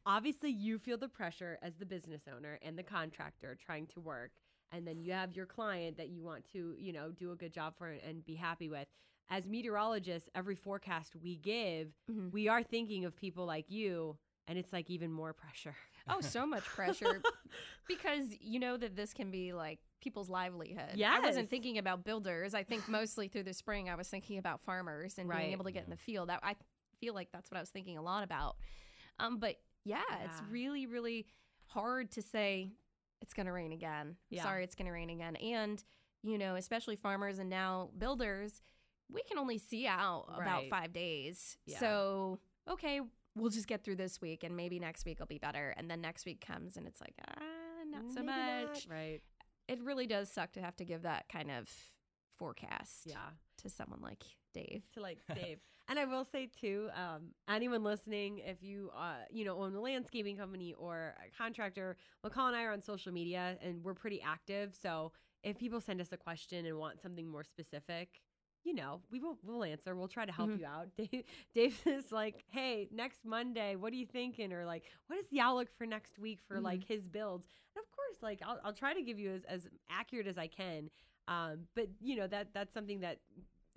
obviously, 0.05 0.51
you 0.51 0.77
feel 0.77 0.97
the 0.97 1.07
pressure 1.07 1.57
as 1.61 1.75
the 1.75 1.85
business 1.85 2.23
owner 2.33 2.59
and 2.61 2.77
the 2.77 2.83
contractor 2.83 3.57
trying 3.59 3.87
to 3.87 3.99
work, 3.99 4.31
and 4.71 4.85
then 4.87 4.99
you 4.99 5.11
have 5.11 5.35
your 5.35 5.45
client 5.45 5.97
that 5.97 6.09
you 6.09 6.21
want 6.21 6.45
to, 6.53 6.75
you 6.77 6.93
know, 6.93 7.11
do 7.11 7.31
a 7.31 7.35
good 7.35 7.53
job 7.53 7.73
for 7.77 7.87
and 7.89 8.25
be 8.25 8.35
happy 8.35 8.69
with. 8.69 8.87
As 9.29 9.47
meteorologists, 9.47 10.29
every 10.35 10.55
forecast 10.55 11.15
we 11.15 11.37
give, 11.37 11.93
Mhm. 12.09 12.31
we 12.31 12.47
are 12.47 12.63
thinking 12.63 13.05
of 13.05 13.15
people 13.15 13.45
like 13.45 13.69
you, 13.69 14.17
and 14.51 14.59
it's 14.59 14.73
like 14.73 14.89
even 14.89 15.11
more 15.11 15.31
pressure. 15.33 15.75
oh, 16.09 16.19
so 16.21 16.45
much 16.55 16.63
pressure 16.65 17.21
because 17.87 18.25
you 18.41 18.59
know 18.59 18.77
that 18.77 18.95
this 18.95 19.13
can 19.13 19.31
be 19.31 19.53
like 19.53 19.79
people's 20.01 20.29
livelihood. 20.29 20.95
Yeah, 20.95 21.15
I 21.15 21.19
wasn't 21.19 21.49
thinking 21.49 21.77
about 21.77 22.03
builders. 22.03 22.53
I 22.53 22.63
think 22.63 22.87
mostly 22.89 23.27
through 23.27 23.43
the 23.43 23.53
spring, 23.53 23.89
I 23.89 23.95
was 23.95 24.07
thinking 24.07 24.37
about 24.37 24.61
farmers 24.61 25.17
and 25.17 25.29
Right. 25.29 25.39
being 25.39 25.51
able 25.53 25.65
to 25.65 25.71
get 25.71 25.83
in 25.85 25.89
the 25.89 25.97
field. 25.97 26.29
I, 26.29 26.37
I 26.43 26.55
feel 26.99 27.13
like 27.13 27.29
that's 27.31 27.49
what 27.49 27.57
I 27.57 27.61
was 27.61 27.69
thinking 27.69 27.97
a 27.97 28.01
lot 28.01 28.23
about. 28.23 28.57
Um, 29.19 29.37
but 29.39 29.55
yeah, 29.85 30.01
it's 30.25 30.41
really, 30.49 30.85
really 30.85 31.25
hard 31.67 32.11
to 32.11 32.21
say 32.21 32.71
it's 33.21 33.33
going 33.33 33.45
to 33.45 33.51
rain 33.51 33.71
again. 33.71 34.15
Yeah. 34.29 34.43
Sorry, 34.43 34.63
it's 34.63 34.75
going 34.75 34.87
to 34.87 34.91
rain 34.91 35.09
again. 35.11 35.35
And, 35.37 35.83
you 36.23 36.37
know, 36.37 36.55
especially 36.55 36.95
farmers 36.95 37.37
and 37.39 37.49
now 37.49 37.89
builders, 37.97 38.61
we 39.11 39.21
can 39.23 39.37
only 39.37 39.57
see 39.59 39.85
out 39.87 40.25
about 40.33 40.61
Right. 40.61 40.69
five 40.69 40.93
days. 40.93 41.57
Yeah. 41.65 41.79
So, 41.79 42.39
okay, 42.69 43.01
we'll 43.35 43.49
just 43.49 43.67
get 43.67 43.83
through 43.83 43.95
this 43.95 44.19
week 44.21 44.43
and 44.43 44.55
maybe 44.57 44.79
next 44.79 45.05
week 45.05 45.19
will 45.19 45.25
be 45.27 45.37
better. 45.37 45.73
And 45.77 45.89
then 45.89 46.01
next 46.01 46.25
week 46.25 46.45
comes 46.45 46.75
and 46.77 46.85
it's 46.87 46.99
like, 47.01 47.13
ah, 47.27 47.41
not 47.89 48.03
so 48.09 48.15
Maybe 48.21 48.27
not. 48.27 48.67
much. 48.69 48.87
Right. 48.89 49.21
It 49.67 49.81
really 49.83 50.05
does 50.07 50.29
suck 50.31 50.51
to 50.53 50.61
have 50.61 50.75
to 50.77 50.85
give 50.85 51.03
that 51.03 51.25
kind 51.29 51.49
of 51.51 51.69
forecast 52.37 53.03
Yeah. 53.05 53.17
to 53.59 53.69
someone 53.69 54.01
like 54.01 54.23
Dave. 54.53 54.83
to 54.93 55.01
like 55.01 55.19
Dave. 55.35 55.59
and 55.87 55.97
I 55.99 56.05
will 56.05 56.25
say 56.25 56.47
too, 56.47 56.89
um, 56.95 57.29
anyone 57.49 57.83
listening, 57.83 58.39
if 58.39 58.61
you 58.63 58.91
uh, 58.95 59.15
you 59.29 59.45
know 59.45 59.57
own 59.61 59.73
a 59.75 59.79
landscaping 59.79 60.37
company 60.37 60.73
or 60.77 61.15
a 61.25 61.29
contractor, 61.37 61.95
McCall 62.25 62.47
and 62.47 62.55
I 62.55 62.63
are 62.63 62.71
on 62.73 62.81
social 62.81 63.11
media 63.13 63.57
and 63.63 63.83
we're 63.83 63.93
pretty 63.93 64.21
active. 64.21 64.75
So 64.81 65.11
if 65.43 65.57
people 65.57 65.79
send 65.81 66.01
us 66.01 66.11
a 66.11 66.17
question 66.17 66.65
and 66.65 66.77
want 66.77 67.01
something 67.01 67.27
more 67.29 67.43
specific, 67.43 68.21
you 68.63 68.73
know, 68.73 69.01
we 69.11 69.19
will 69.19 69.37
we'll 69.43 69.63
answer. 69.63 69.95
We'll 69.95 70.07
try 70.07 70.25
to 70.25 70.31
help 70.31 70.49
Mhm. 70.51 70.59
you 70.59 70.65
out. 70.65 70.87
Dave, 70.97 71.23
Dave 71.53 71.81
is 71.85 72.11
like, 72.11 72.43
hey, 72.49 72.87
next 72.91 73.25
Monday, 73.25 73.75
what 73.75 73.91
are 73.93 73.95
you 73.95 74.05
thinking? 74.05 74.53
Or 74.53 74.65
like, 74.65 74.83
what 75.07 75.17
is 75.19 75.27
the 75.29 75.39
outlook 75.39 75.69
for 75.77 75.85
next 75.85 76.19
week 76.19 76.39
for 76.47 76.59
like 76.61 76.83
his 76.87 77.07
builds? 77.07 77.47
And 77.75 77.83
of 77.83 77.89
course, 77.91 78.17
like 78.21 78.41
I'll 78.45 78.59
I'll 78.63 78.73
try 78.73 78.93
to 78.93 79.01
give 79.01 79.17
you 79.19 79.31
as, 79.31 79.43
as 79.45 79.67
accurate 79.89 80.27
as 80.27 80.37
I 80.37 80.47
can. 80.47 80.89
Um, 81.27 81.67
but 81.75 81.87
you 82.01 82.15
know 82.15 82.27
that 82.27 82.49
that's 82.53 82.73
something 82.73 82.99
that, 83.01 83.19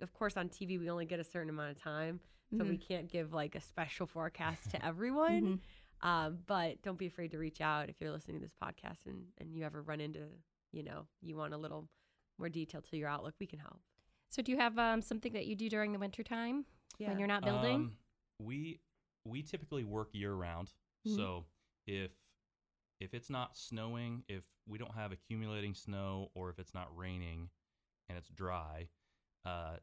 of 0.01 0.13
course, 0.13 0.35
on 0.37 0.49
TV 0.49 0.79
we 0.79 0.89
only 0.89 1.05
get 1.05 1.19
a 1.19 1.23
certain 1.23 1.49
amount 1.49 1.71
of 1.71 1.81
time, 1.81 2.19
so 2.57 2.63
we 2.63 2.77
Mhm. 2.77 2.87
can't 2.87 3.07
give 3.09 3.33
like 3.33 3.55
a 3.55 3.61
special 3.61 4.05
forecast 4.07 4.71
to 4.71 4.85
everyone. 4.85 5.59
Mhm. 6.03 6.07
Um, 6.07 6.39
but 6.45 6.81
don't 6.83 6.97
be 6.97 7.05
afraid 7.07 7.31
to 7.31 7.37
reach 7.39 7.61
out 7.61 7.89
if 7.89 7.99
you're 8.01 8.11
listening 8.11 8.39
to 8.39 8.45
this 8.45 8.53
podcast 8.61 9.05
and, 9.07 9.23
and 9.39 9.55
you 9.55 9.63
ever 9.63 9.81
run 9.81 10.01
into, 10.01 10.27
you 10.71 10.83
know, 10.83 11.07
you 11.21 11.35
want 11.37 11.53
a 11.53 11.57
little 11.57 11.87
more 12.37 12.49
detail 12.49 12.81
to 12.81 12.97
your 12.97 13.07
outlook, 13.07 13.33
we 13.39 13.47
can 13.47 13.59
help. 13.59 13.79
So, 14.29 14.41
do 14.41 14.51
you 14.51 14.57
have 14.57 14.77
um, 14.77 15.01
something 15.01 15.33
that 15.33 15.45
you 15.45 15.55
do 15.55 15.69
during 15.69 15.93
the 15.93 15.99
wintertime 15.99 16.65
when 16.99 17.17
you're 17.19 17.27
not 17.27 17.43
building? 17.43 17.75
Um, 17.75 17.97
we 18.39 18.79
we 19.25 19.41
typically 19.41 19.83
work 19.83 20.09
year 20.13 20.33
round. 20.33 20.73
Mhm. 21.07 21.15
So 21.15 21.45
if 21.87 22.11
if 22.99 23.13
it's 23.13 23.29
not 23.29 23.57
snowing, 23.57 24.23
if 24.27 24.43
we 24.67 24.77
don't 24.77 24.93
have 24.93 25.11
accumulating 25.11 25.73
snow, 25.73 26.31
or 26.33 26.49
if 26.49 26.59
it's 26.59 26.73
not 26.73 26.95
raining 26.97 27.49
and 28.09 28.17
it's 28.17 28.29
dry, 28.29 28.87
uh, 29.45 29.77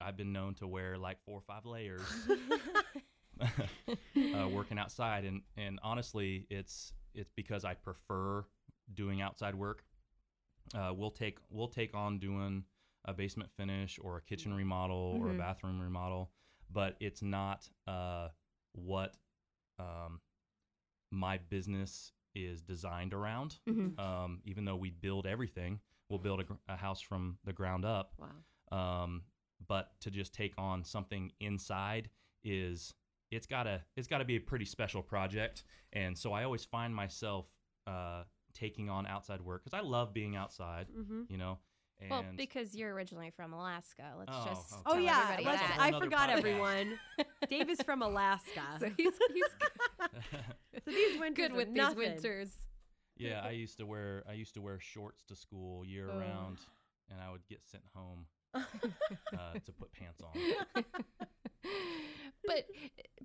I've 0.00 0.16
been 0.16 0.32
known 0.32 0.54
to 0.56 0.66
wear 0.66 0.98
like 0.98 1.18
four 1.24 1.38
or 1.38 1.42
five 1.42 1.64
layers 1.64 2.02
uh, 3.40 4.48
working 4.48 4.78
outside, 4.78 5.24
and 5.24 5.42
and 5.56 5.78
honestly, 5.82 6.46
it's 6.50 6.92
it's 7.14 7.30
because 7.36 7.64
I 7.64 7.74
prefer 7.74 8.44
doing 8.94 9.20
outside 9.22 9.54
work. 9.54 9.84
Uh, 10.74 10.92
we'll 10.94 11.10
take 11.10 11.38
we'll 11.50 11.68
take 11.68 11.94
on 11.94 12.18
doing 12.18 12.64
a 13.04 13.12
basement 13.12 13.50
finish 13.56 13.98
or 14.02 14.16
a 14.18 14.22
kitchen 14.22 14.54
remodel 14.54 15.18
or 15.20 15.30
a 15.30 15.34
Mhm. 15.34 15.38
bathroom 15.38 15.80
remodel, 15.80 16.30
but 16.70 16.96
it's 17.00 17.22
not 17.22 17.68
uh, 17.86 18.28
what 18.72 19.16
um, 19.78 20.20
my 21.10 21.38
business 21.38 22.12
is 22.34 22.62
designed 22.62 23.12
around. 23.12 23.58
Mhm. 23.68 23.98
Um, 23.98 24.40
even 24.44 24.64
though 24.64 24.76
we 24.76 24.90
build 24.90 25.26
everything, 25.26 25.80
we'll 26.08 26.18
build 26.18 26.40
a, 26.40 26.44
gr- 26.44 26.54
a 26.68 26.76
house 26.76 27.00
from 27.00 27.38
the 27.44 27.52
ground 27.52 27.84
up. 27.84 28.14
Wow. 28.18 29.02
Um, 29.04 29.24
but 29.66 29.98
to 30.00 30.10
just 30.10 30.32
take 30.34 30.54
on 30.58 30.84
something 30.84 31.32
inside 31.40 32.10
is 32.44 32.94
it's 33.30 33.46
gotta 33.46 33.84
it's 33.96 34.08
gotta 34.08 34.24
be 34.24 34.36
a 34.36 34.40
pretty 34.40 34.64
special 34.64 35.02
project. 35.02 35.64
And 35.92 36.16
so 36.16 36.32
I 36.32 36.44
always 36.44 36.64
find 36.64 36.94
myself 36.94 37.46
uh, 37.86 38.24
taking 38.54 38.88
on 38.88 39.06
outside 39.06 39.40
work 39.42 39.64
because 39.64 39.78
I 39.78 39.82
love 39.82 40.12
being 40.14 40.36
outside. 40.36 40.88
Mm-hmm. 40.90 41.22
You 41.28 41.36
know. 41.38 41.58
And 42.02 42.10
well, 42.10 42.24
because 42.36 42.74
you're 42.74 42.92
originally 42.92 43.30
from 43.34 43.52
Alaska. 43.52 44.02
Let's 44.18 44.30
Oh, 44.32 44.44
just 44.46 44.72
okay. 44.72 44.82
Oh 44.86 44.92
tell 44.94 45.00
yeah, 45.00 45.36
that. 45.42 45.76
I 45.78 45.98
forgot 45.98 46.28
podcast. 46.28 46.36
everyone. 46.38 46.98
Dave 47.48 47.70
is 47.70 47.80
from 47.82 48.02
Alaska. 48.02 48.62
so 48.80 48.90
he's, 48.96 49.12
he's 49.32 49.44
So 50.84 50.90
these 50.90 51.18
winters 51.20 51.48
good 51.48 51.52
with 51.56 51.72
these 51.74 51.94
winters. 51.94 52.50
yeah, 53.16 53.40
I 53.44 53.50
used 53.50 53.78
to 53.78 53.86
wear 53.86 54.22
I 54.28 54.32
used 54.32 54.54
to 54.54 54.60
wear 54.60 54.78
shorts 54.80 55.22
to 55.28 55.36
school 55.36 55.84
year 55.84 56.08
Oh. 56.12 56.18
round, 56.18 56.58
and 57.10 57.20
I 57.20 57.30
would 57.30 57.46
get 57.48 57.60
sent 57.64 57.84
home 57.94 58.26
uh, 58.54 58.60
to 59.64 59.72
put 59.72 59.92
pants 59.92 60.20
on. 60.22 60.84
But 62.46 62.66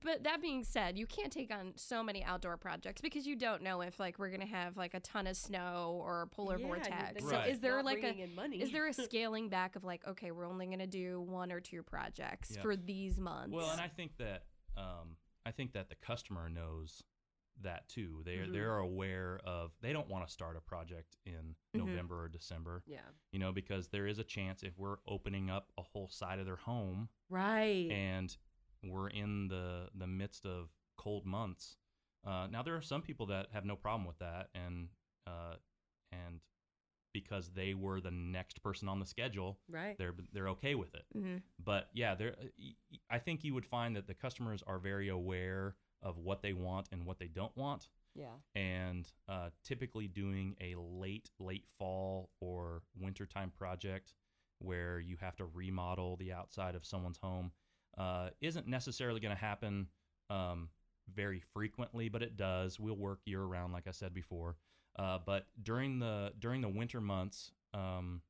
but 0.03 0.23
that 0.23 0.41
being 0.41 0.63
said, 0.63 0.97
you 0.97 1.05
can't 1.07 1.31
take 1.31 1.51
on 1.53 1.73
so 1.75 2.03
many 2.03 2.23
outdoor 2.23 2.57
projects 2.57 3.01
because 3.01 3.25
you 3.25 3.35
don't 3.35 3.61
know 3.63 3.81
if 3.81 3.99
like 3.99 4.19
we're 4.19 4.29
gonna 4.29 4.45
have 4.45 4.77
like 4.77 4.93
a 4.93 4.99
ton 4.99 5.27
of 5.27 5.35
snow 5.35 5.99
or 6.03 6.21
a 6.23 6.27
polar 6.27 6.57
Yeah, 6.59 6.65
vortex. 6.67 6.89
that's 7.13 7.29
So 7.29 7.35
Right. 7.35 7.49
is 7.49 7.59
there 7.59 7.75
not 7.77 7.85
like 7.85 8.03
a 8.03 8.27
money. 8.35 8.61
is 8.61 8.71
there 8.71 8.87
a 8.87 8.93
scaling 8.93 9.49
back 9.49 9.75
of 9.75 9.83
like 9.83 10.05
okay, 10.07 10.31
we're 10.31 10.47
only 10.47 10.67
gonna 10.67 10.87
do 10.87 11.21
one 11.21 11.51
or 11.51 11.59
two 11.59 11.83
projects 11.83 12.51
Yeah. 12.55 12.61
for 12.61 12.75
these 12.75 13.19
months? 13.19 13.53
Well, 13.55 13.71
and 13.71 13.81
I 13.81 13.87
think 13.87 14.17
that 14.17 14.43
um, 14.75 15.17
I 15.45 15.51
think 15.51 15.73
that 15.73 15.89
the 15.89 15.95
customer 15.95 16.49
knows 16.49 17.01
that 17.61 17.87
too. 17.87 18.21
They 18.23 18.35
are 18.37 18.45
Mhm. 18.45 18.53
they're 18.53 18.77
aware 18.77 19.39
of 19.43 19.71
they 19.81 19.91
don't 19.91 20.07
want 20.07 20.27
to 20.27 20.31
start 20.31 20.55
a 20.55 20.61
project 20.61 21.15
in 21.25 21.55
Mhm. 21.73 21.79
November 21.87 22.21
or 22.25 22.29
December, 22.29 22.83
yeah. 22.85 23.01
you 23.31 23.39
know, 23.39 23.51
because 23.51 23.87
there 23.89 24.05
is 24.05 24.19
a 24.19 24.23
chance 24.23 24.61
if 24.61 24.77
we're 24.77 24.97
opening 25.07 25.49
up 25.49 25.71
a 25.75 25.81
whole 25.81 26.07
side 26.07 26.37
of 26.37 26.45
their 26.45 26.57
home 26.57 27.09
Right. 27.29 27.89
and 27.89 28.37
we're 28.91 29.09
in 29.09 29.47
the 29.47 29.89
the 29.95 30.07
midst 30.07 30.45
of 30.45 30.69
cold 30.97 31.25
months. 31.25 31.77
Uh, 32.25 32.47
now 32.51 32.61
there 32.63 32.75
are 32.75 32.81
some 32.81 33.01
people 33.01 33.25
that 33.27 33.47
have 33.53 33.65
no 33.65 33.75
problem 33.75 34.05
with 34.05 34.19
that, 34.19 34.49
and 34.55 34.89
uh, 35.25 35.55
and 36.11 36.39
because 37.13 37.49
they 37.51 37.73
were 37.73 37.99
the 38.01 38.11
next 38.11 38.61
person 38.61 38.87
on 38.87 38.99
the 38.99 39.05
schedule, 39.05 39.59
right. 39.69 39.97
they're 39.97 40.13
they're 40.33 40.49
okay 40.49 40.75
with 40.75 40.93
it 40.93 41.05
Mhm. 41.15 41.41
but 41.63 41.89
yeah 41.93 42.13
there 42.13 42.35
i 43.09 43.17
think 43.17 43.43
you 43.43 43.53
would 43.55 43.65
find 43.65 43.95
that 43.95 44.05
the 44.05 44.13
customers 44.13 44.61
are 44.67 44.77
very 44.77 45.07
aware 45.09 45.75
of 46.03 46.17
what 46.19 46.41
they 46.43 46.53
want 46.53 46.87
and 46.91 47.05
what 47.05 47.17
they 47.17 47.27
don't 47.27 47.55
want 47.57 47.87
Yeah. 48.13 48.35
and 48.53 49.11
uh, 49.27 49.49
typically 49.63 50.07
doing 50.07 50.55
a 50.61 50.75
late 50.75 51.31
late 51.39 51.65
fall 51.79 52.29
or 52.39 52.83
wintertime 52.99 53.49
project 53.51 54.13
where 54.59 54.99
you 54.99 55.17
have 55.17 55.35
to 55.37 55.45
remodel 55.45 56.17
the 56.17 56.31
outside 56.33 56.75
of 56.75 56.85
someone's 56.85 57.17
home 57.17 57.51
uh, 57.97 58.29
isn't 58.41 58.67
necessarily 58.67 59.19
going 59.19 59.35
to 59.35 59.39
happen 59.41 59.87
um, 60.29 60.69
very 61.13 61.39
frequently 61.53 62.09
but 62.09 62.21
it 62.21 62.35
does 62.37 62.79
we'll 62.79 62.95
work 62.95 63.19
year 63.25 63.43
round 63.43 63.71
like 63.73 63.87
i 63.87 63.91
said 63.91 64.13
before 64.13 64.55
uh, 64.99 65.17
but 65.25 65.47
during 65.63 65.99
the 65.99 66.31
during 66.39 66.61
the 66.61 66.69
winter 66.69 66.99
months 67.01 67.51
um, 67.73 68.21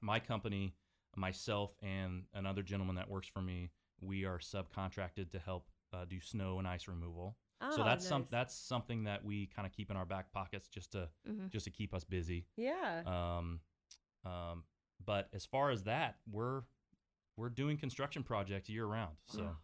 my 0.00 0.18
company 0.20 0.74
myself 1.16 1.72
and 1.82 2.22
another 2.34 2.62
gentleman 2.62 2.96
that 2.96 3.08
works 3.10 3.28
for 3.28 3.42
me 3.42 3.70
we 4.00 4.24
are 4.24 4.38
subcontracted 4.38 5.30
to 5.30 5.38
help 5.38 5.68
uh, 5.92 6.04
do 6.04 6.20
snow 6.20 6.58
and 6.58 6.68
ice 6.68 6.86
removal 6.88 7.36
so 7.74 7.82
Oh, 7.82 7.84
that's 7.84 8.06
some 8.06 8.26
that's 8.30 8.54
something 8.54 9.04
that 9.04 9.24
we 9.24 9.46
kind 9.46 9.66
of 9.66 9.72
keep 9.72 9.90
in 9.90 9.96
our 9.96 10.06
back 10.06 10.32
pockets 10.32 10.68
just 10.68 10.92
to 10.92 11.08
Mhm. 11.28 11.50
just 11.50 11.64
to 11.64 11.70
keep 11.72 11.92
us 11.92 12.04
busy. 12.04 12.46
Yeah. 12.56 13.02
Um, 13.04 13.60
um, 14.24 14.64
but 15.04 15.28
as 15.32 15.44
far 15.44 15.70
as 15.70 15.82
that, 15.82 16.20
we're 16.30 16.62
we're 17.38 17.48
doing 17.48 17.76
construction 17.78 18.22
projects 18.22 18.68
year 18.68 18.84
round. 18.84 19.16
So 19.26 19.56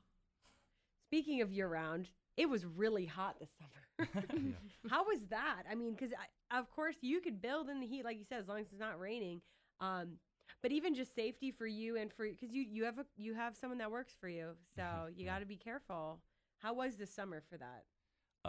Speaking 1.09 1.43
of 1.43 1.53
year 1.53 1.69
round, 1.69 2.09
it 2.37 2.49
was 2.49 2.65
really 2.65 3.05
hot 3.07 3.37
this 3.39 3.51
summer. 3.59 4.09
How 4.91 5.05
was 5.05 5.27
that? 5.31 5.65
I 5.71 5.75
mean, 5.75 5.95
because 5.95 6.13
of 6.51 6.71
course 6.71 6.97
you 7.03 7.21
could 7.21 7.43
build 7.43 7.69
in 7.69 7.81
the 7.81 7.87
heat, 7.87 8.05
like 8.05 8.17
you 8.19 8.25
said, 8.25 8.41
as 8.41 8.49
long 8.49 8.61
as 8.61 8.67
it's 8.71 8.81
not 8.81 8.99
raining. 8.99 9.41
Um, 9.81 10.15
but 10.63 10.73
even 10.73 10.95
just 10.95 11.15
safety 11.15 11.51
for 11.51 11.67
you 11.67 11.97
and 11.97 12.13
for 12.13 12.27
because 12.29 12.51
you 12.53 12.63
you 12.63 12.85
have 12.85 12.99
a 12.99 13.07
you 13.17 13.35
have 13.35 13.57
someone 13.57 13.79
that 13.79 13.91
works 13.91 14.15
for 14.19 14.29
you, 14.29 14.51
so 14.77 15.09
you 15.15 15.25
Yeah. 15.27 15.33
got 15.35 15.39
to 15.41 15.47
be 15.47 15.57
careful. 15.57 16.21
How 16.59 16.75
was 16.75 16.97
the 16.97 17.07
summer 17.07 17.43
for 17.51 17.59
that? 17.59 17.85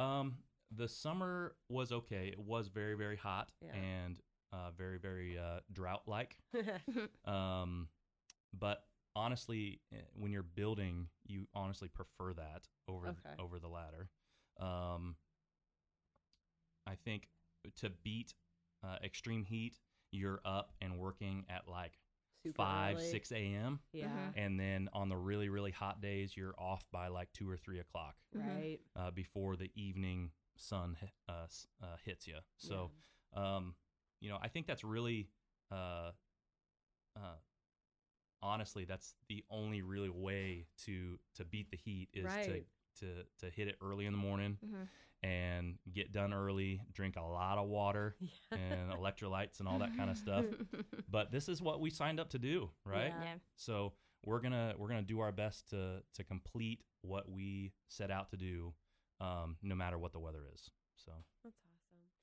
um, 0.02 0.36
the 0.76 0.88
summer 0.88 1.56
was 1.70 1.92
okay. 1.92 2.28
It 2.28 2.40
was 2.40 2.68
very 2.70 2.96
very 2.96 3.18
hot 3.18 3.52
Yeah. 3.62 3.74
and 3.76 4.20
uh, 4.54 4.72
very 4.78 4.98
very 4.98 5.38
uh, 5.38 5.60
drought 5.74 6.04
like. 6.08 6.38
Um, 7.26 7.88
but 8.58 8.84
honestly, 9.16 9.80
eh, 9.94 9.98
when 10.14 10.32
you're 10.32 10.44
building, 10.44 11.08
you 11.26 11.48
honestly 11.54 11.88
prefer 11.88 12.34
that 12.34 12.68
over 12.88 13.08
th- 13.08 13.18
Okay. 13.26 13.36
over 13.44 13.60
the 13.60 13.68
latter. 13.70 14.10
Um, 14.60 15.16
I 16.88 16.96
think 16.96 17.30
to 17.78 17.90
beat 18.04 18.34
uh, 18.84 18.98
extreme 19.04 19.44
heat, 19.44 19.80
you're 20.12 20.42
up 20.46 20.74
and 20.82 20.98
working 21.00 21.46
at 21.50 21.68
like 21.68 21.98
Super 22.44 22.58
five, 22.58 22.98
early. 22.98 23.06
six 23.10 23.32
a.m. 23.32 23.80
Yeah. 23.92 24.08
Mhm. 24.08 24.34
And 24.38 24.60
then 24.60 24.90
on 24.94 25.10
the 25.10 25.18
really, 25.18 25.50
really 25.50 25.72
hot 25.72 26.02
days, 26.02 26.36
you're 26.38 26.56
off 26.60 26.86
by 26.92 27.08
like 27.08 27.32
two 27.34 27.50
or 27.50 27.58
three 27.58 27.80
o'clock 27.80 28.16
Mhm. 28.36 28.48
Right. 28.48 28.80
uh, 28.96 29.12
before 29.12 29.56
the 29.56 29.72
evening 29.76 30.32
sun 30.58 30.98
uh, 31.28 31.48
uh, 31.82 31.98
hits 32.04 32.28
you. 32.28 32.38
So, 32.58 32.92
um, 33.34 33.76
you 34.22 34.30
know, 34.30 34.38
I 34.42 34.48
think 34.48 34.68
that's 34.68 34.84
really, 34.84 35.30
uh, 35.72 36.12
uh, 37.16 37.36
honestly, 38.46 38.86
that's 38.86 39.16
the 39.28 39.44
only 39.50 39.82
really 39.82 40.10
way 40.10 40.68
to 40.86 41.18
to 41.36 41.44
beat 41.46 41.72
the 41.72 41.78
heat 41.78 42.10
is 42.14 42.26
Right. 42.26 42.66
to, 43.00 43.06
to 43.06 43.24
to 43.40 43.50
hit 43.50 43.68
it 43.68 43.76
early 43.82 44.06
in 44.06 44.14
the 44.14 44.18
morning 44.20 44.58
Mhm. 44.66 44.88
and 45.24 45.78
get 45.92 46.12
done 46.12 46.34
early, 46.34 46.82
drink 46.94 47.16
a 47.18 47.22
lot 47.22 47.58
of 47.58 47.68
water 47.68 48.16
Yeah. 48.52 48.58
and 48.58 48.92
electrolytes 48.92 49.60
and 49.60 49.68
all 49.68 49.80
that 49.80 49.96
kind 49.98 50.10
of 50.10 50.18
stuff. 50.18 50.46
But 51.10 51.32
this 51.32 51.48
is 51.50 51.62
what 51.62 51.80
we 51.80 51.90
signed 51.90 52.20
up 52.20 52.30
to 52.32 52.40
do, 52.40 52.70
right? 52.86 53.14
Yeah. 53.18 53.24
yeah. 53.24 53.36
So 53.56 53.94
we're 54.24 54.40
gonna 54.42 54.74
we're 54.78 54.88
gonna 54.90 55.02
do 55.02 55.20
our 55.22 55.32
best 55.32 55.70
to 55.70 56.04
to 56.14 56.24
complete 56.24 56.84
what 57.02 57.30
we 57.30 57.72
set 57.90 58.10
out 58.12 58.30
to 58.32 58.38
do, 58.38 58.74
um, 59.22 59.58
no 59.62 59.76
matter 59.76 59.98
what 59.98 60.12
the 60.14 60.20
weather 60.20 60.44
is. 60.54 60.70
So 60.96 61.12
That's 61.44 61.56
awesome. 61.58 61.65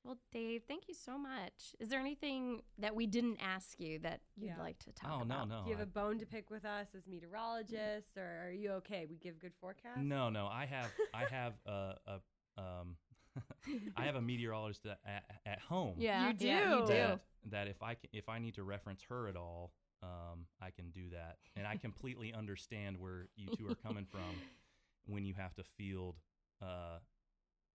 Well, 0.03 0.17
Dave, 0.33 0.63
thank 0.67 0.87
you 0.89 0.93
so 0.93 1.17
much. 1.17 1.75
Is 1.79 1.87
there 1.89 1.99
anything 1.99 2.61
that 2.77 2.93
we 2.93 3.07
didn't 3.07 3.37
ask 3.41 3.79
you 3.79 3.99
that 3.99 4.19
you'd 4.35 4.47
Yeah. 4.47 4.59
like 4.59 4.77
to 4.79 4.91
talk 4.91 5.09
oh 5.13 5.21
about? 5.21 5.47
no 5.47 5.57
no 5.59 5.63
Do 5.63 5.69
you 5.69 5.75
have 5.77 5.79
I- 5.87 5.89
a 5.89 5.93
bone 6.03 6.19
to 6.19 6.25
pick 6.25 6.49
with 6.49 6.65
us 6.65 6.93
as 6.93 7.07
meteorologists, 7.07 8.17
or 8.17 8.47
are 8.47 8.51
you 8.51 8.71
okay? 8.73 9.05
We 9.09 9.15
give 9.17 9.39
good 9.39 9.53
forecasts. 9.61 9.99
no 10.01 10.29
no 10.29 10.47
I 10.47 10.65
have 10.65 10.91
I 11.13 11.25
have 11.25 11.53
a, 11.65 11.95
a 12.07 12.61
um 12.61 12.97
I 13.97 14.03
have 14.05 14.15
a 14.15 14.21
meteorologist 14.21 14.85
at, 14.85 14.99
at, 15.05 15.23
at 15.45 15.59
home. 15.59 15.95
Yeah, 15.97 16.27
You 16.29 16.35
yeah, 16.39 16.73
you 16.75 16.81
do. 16.81 16.85
do. 16.87 16.93
That, 16.93 17.21
that 17.49 17.67
if 17.67 17.81
I 17.81 17.95
can, 17.95 18.09
if 18.13 18.29
I 18.29 18.37
need 18.39 18.55
to 18.55 18.63
reference 18.63 19.01
her 19.09 19.27
at 19.27 19.35
all, 19.35 19.71
um, 20.03 20.45
I 20.61 20.69
can 20.69 20.91
do 20.91 21.09
that, 21.11 21.37
and 21.55 21.65
I 21.65 21.77
completely 21.77 22.31
understand 22.33 22.97
where 22.99 23.29
you 23.35 23.47
two 23.57 23.67
are 23.69 23.75
coming 23.75 24.05
from 24.05 24.21
when 25.07 25.25
you 25.25 25.33
have 25.33 25.55
to 25.55 25.63
field 25.63 26.15
uh, 26.61 26.99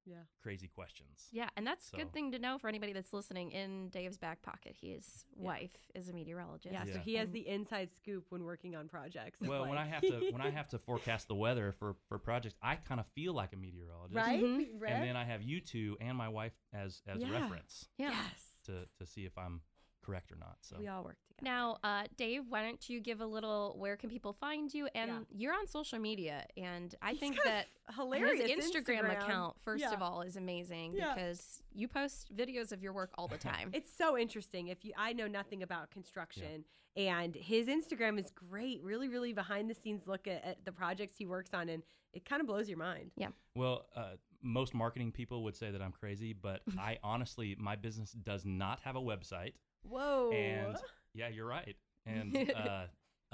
Yeah. 0.07 0.23
crazy 0.41 0.67
questions. 0.69 1.27
Yeah, 1.31 1.49
and 1.57 1.67
that's 1.67 1.87
a 1.87 1.89
So- 1.91 1.97
good 1.97 2.13
thing 2.13 2.31
to 2.31 2.39
know 2.39 2.57
for 2.57 2.67
anybody 2.69 2.93
that's 2.93 3.11
listening. 3.13 3.51
In 3.51 3.89
Dave's 3.89 4.17
back 4.17 4.41
pocket, 4.41 4.75
his 4.79 5.25
Yeah. 5.35 5.43
wife 5.43 5.75
is 5.93 6.07
a 6.07 6.13
meteorologist. 6.13 6.71
Yeah, 6.73 6.85
so 6.85 6.99
he 6.99 7.15
has 7.15 7.27
And- 7.29 7.35
the 7.35 7.47
inside 7.47 7.91
scoop 7.91 8.31
when 8.31 8.43
working 8.45 8.75
on 8.75 8.87
projects. 8.87 9.41
Well, 9.41 9.67
when 9.67 9.77
I 9.77 9.85
have 9.85 10.01
to 10.01 10.31
when 10.31 10.41
I 10.41 10.49
have 10.49 10.69
to 10.69 10.79
forecast 10.79 11.27
the 11.27 11.35
weather 11.35 11.73
for 11.73 11.95
for 12.07 12.17
projects, 12.19 12.55
I 12.61 12.77
kind 12.77 12.99
of 13.01 13.07
feel 13.07 13.33
like 13.33 13.51
a 13.53 13.57
meteorologist. 13.57 14.15
right? 14.15 14.41
Mhm. 14.41 14.81
Right? 14.81 14.91
And 14.93 15.03
then 15.03 15.15
I 15.17 15.25
have 15.25 15.41
you 15.41 15.59
two 15.59 15.97
and 15.99 16.17
my 16.17 16.29
wife 16.29 16.53
as 16.71 17.01
as 17.05 17.21
Yeah. 17.21 17.31
reference 17.31 17.89
Yeah. 17.97 18.11
yes. 18.11 18.59
to 18.63 18.85
to 18.97 19.05
see 19.05 19.25
if 19.25 19.37
I'm 19.37 19.61
correct 20.07 20.31
or 20.31 20.37
not. 20.37 20.55
So 20.61 20.77
We 20.79 20.87
all 20.87 21.03
work 21.03 21.17
together. 21.27 21.43
Now, 21.43 21.77
uh, 21.83 22.03
Dave, 22.15 22.43
why 22.47 22.63
don't 22.63 22.89
you 22.89 23.01
give 23.01 23.19
a 23.19 23.25
little 23.25 23.75
where 23.77 23.97
can 23.97 24.09
people 24.09 24.31
find 24.33 24.73
you? 24.73 24.87
And 24.95 25.11
Yeah. 25.11 25.19
you're 25.35 25.53
on 25.53 25.67
social 25.67 25.99
media, 25.99 26.45
and 26.55 26.95
I 27.01 27.11
He's 27.11 27.19
think 27.19 27.37
that 27.43 27.67
hilarious 27.93 28.49
his 28.49 28.71
Instagram, 28.71 29.11
account, 29.11 29.59
first 29.61 29.83
of 29.85 30.01
all, 30.01 30.21
is 30.21 30.37
amazing 30.37 30.93
Yeah. 30.93 31.13
because 31.13 31.61
you 31.73 31.87
post 31.89 32.33
videos 32.33 32.71
of 32.71 32.81
your 32.81 32.93
work 32.93 33.11
all 33.17 33.27
the 33.27 33.37
time. 33.37 33.71
It's 33.77 33.91
so 33.95 34.17
interesting. 34.17 34.69
If 34.69 34.83
you, 34.85 34.93
I 34.97 35.11
know 35.13 35.27
nothing 35.27 35.61
about 35.61 35.91
construction, 35.91 36.63
and 36.95 37.35
his 37.35 37.67
Instagram 37.67 38.17
is 38.17 38.31
great. 38.31 38.81
Really, 38.81 39.07
really 39.09 39.33
behind 39.33 39.69
the 39.69 39.75
scenes 39.75 40.07
look 40.07 40.25
at, 40.27 40.43
at 40.43 40.65
the 40.65 40.71
projects 40.71 41.17
he 41.17 41.25
works 41.27 41.51
on, 41.53 41.69
and 41.69 41.83
it 42.13 42.23
kind 42.25 42.39
of 42.39 42.47
blows 42.47 42.67
your 42.69 42.79
mind. 42.79 43.11
Yeah. 43.15 43.27
Well, 43.55 43.85
uh, 43.95 44.13
most 44.41 44.73
marketing 44.73 45.11
people 45.11 45.43
would 45.43 45.55
say 45.55 45.71
that 45.71 45.81
I'm 45.81 45.91
crazy, 45.91 46.33
but 46.33 46.61
I 46.79 46.97
honestly 47.03 47.55
my 47.59 47.75
business 47.75 48.11
does 48.11 48.45
not 48.45 48.79
have 48.83 48.95
a 48.95 49.01
website. 49.01 49.53
Whoa! 49.83 50.29
And 50.31 50.75
yeah, 51.13 51.27
you're 51.29 51.47
right. 51.47 51.75
And 52.05 52.35
uh, 52.55 52.85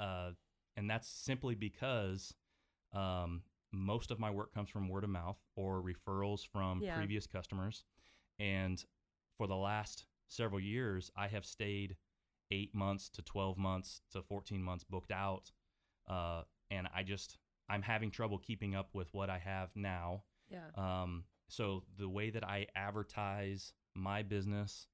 uh, 0.02 0.30
and 0.76 0.90
that's 0.90 1.08
simply 1.08 1.54
because 1.54 2.34
um, 2.92 3.42
most 3.72 4.10
of 4.10 4.18
my 4.18 4.30
work 4.30 4.52
comes 4.54 4.70
from 4.70 4.88
word 4.88 5.04
of 5.04 5.10
mouth 5.10 5.38
or 5.56 5.82
referrals 5.82 6.46
from 6.46 6.80
Yeah. 6.82 6.94
previous 6.94 7.26
customers. 7.26 7.84
And 8.38 8.82
for 9.36 9.46
the 9.46 9.56
last 9.56 10.06
several 10.28 10.60
years, 10.60 11.10
I 11.16 11.28
have 11.28 11.44
stayed 11.44 11.96
eight 12.50 12.74
months 12.74 13.08
to 13.10 13.22
12 13.22 13.56
months 13.56 14.00
to 14.12 14.22
14 14.22 14.62
months 14.62 14.84
booked 14.84 15.12
out. 15.12 15.50
Uh, 16.08 16.42
and 16.70 16.88
I 16.94 17.02
just, 17.02 17.38
I'm 17.68 17.82
having 17.82 18.10
trouble 18.10 18.38
keeping 18.38 18.74
up 18.74 18.90
with 18.92 19.08
what 19.12 19.30
I 19.30 19.38
have 19.38 19.70
now. 19.74 20.24
Yeah, 20.48 20.68
Um, 20.76 21.24
so 21.48 21.84
the 21.98 22.08
way 22.08 22.30
that 22.30 22.44
I 22.44 22.66
advertise 22.74 23.72
my 23.94 24.22
business 24.22 24.86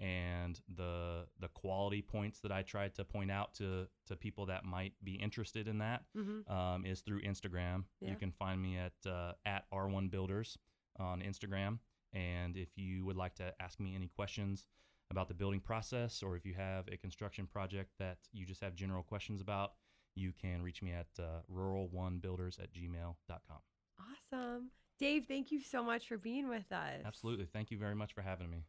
and 0.00 0.60
the 0.76 1.26
the 1.40 1.48
quality 1.48 2.02
points 2.02 2.38
that 2.40 2.52
I 2.52 2.62
try 2.62 2.88
to 2.88 3.04
point 3.04 3.30
out 3.30 3.54
to 3.54 3.88
to 4.06 4.16
people 4.16 4.46
that 4.46 4.64
might 4.64 4.92
be 5.02 5.14
interested 5.14 5.66
in 5.66 5.78
that 5.78 6.04
mm-hmm. 6.16 6.50
um, 6.52 6.84
is 6.84 7.00
through 7.00 7.22
Instagram. 7.22 7.84
Yeah. 8.00 8.10
You 8.10 8.16
can 8.16 8.30
find 8.30 8.60
me 8.62 8.78
at 8.78 8.92
uh, 9.06 9.32
at 9.44 9.64
R1 9.72 10.10
Builders 10.10 10.56
on 10.98 11.20
Instagram. 11.20 11.78
And 12.12 12.56
if 12.56 12.68
you 12.76 13.04
would 13.04 13.16
like 13.16 13.34
to 13.36 13.52
ask 13.60 13.78
me 13.80 13.94
any 13.94 14.08
questions 14.08 14.66
about 15.10 15.28
the 15.28 15.34
building 15.34 15.60
process, 15.60 16.22
or 16.22 16.36
if 16.36 16.44
you 16.44 16.54
have 16.54 16.86
a 16.88 16.96
construction 16.96 17.46
project 17.46 17.90
that 17.98 18.18
you 18.32 18.46
just 18.46 18.60
have 18.62 18.74
general 18.74 19.02
questions 19.02 19.40
about, 19.40 19.72
you 20.14 20.32
can 20.32 20.62
reach 20.62 20.82
me 20.82 20.92
at 20.92 21.06
uh, 21.18 21.40
rural1builders 21.54 22.58
at 22.58 22.72
gmail.com. 22.72 23.58
awesome, 24.00 24.70
Dave. 24.98 25.24
Thank 25.28 25.50
you 25.52 25.60
so 25.60 25.82
much 25.82 26.08
for 26.08 26.18
being 26.18 26.48
with 26.48 26.70
us. 26.72 27.00
Absolutely. 27.04 27.46
Thank 27.46 27.70
you 27.70 27.78
very 27.78 27.94
much 27.94 28.12
for 28.12 28.22
having 28.22 28.50
me. 28.50 28.64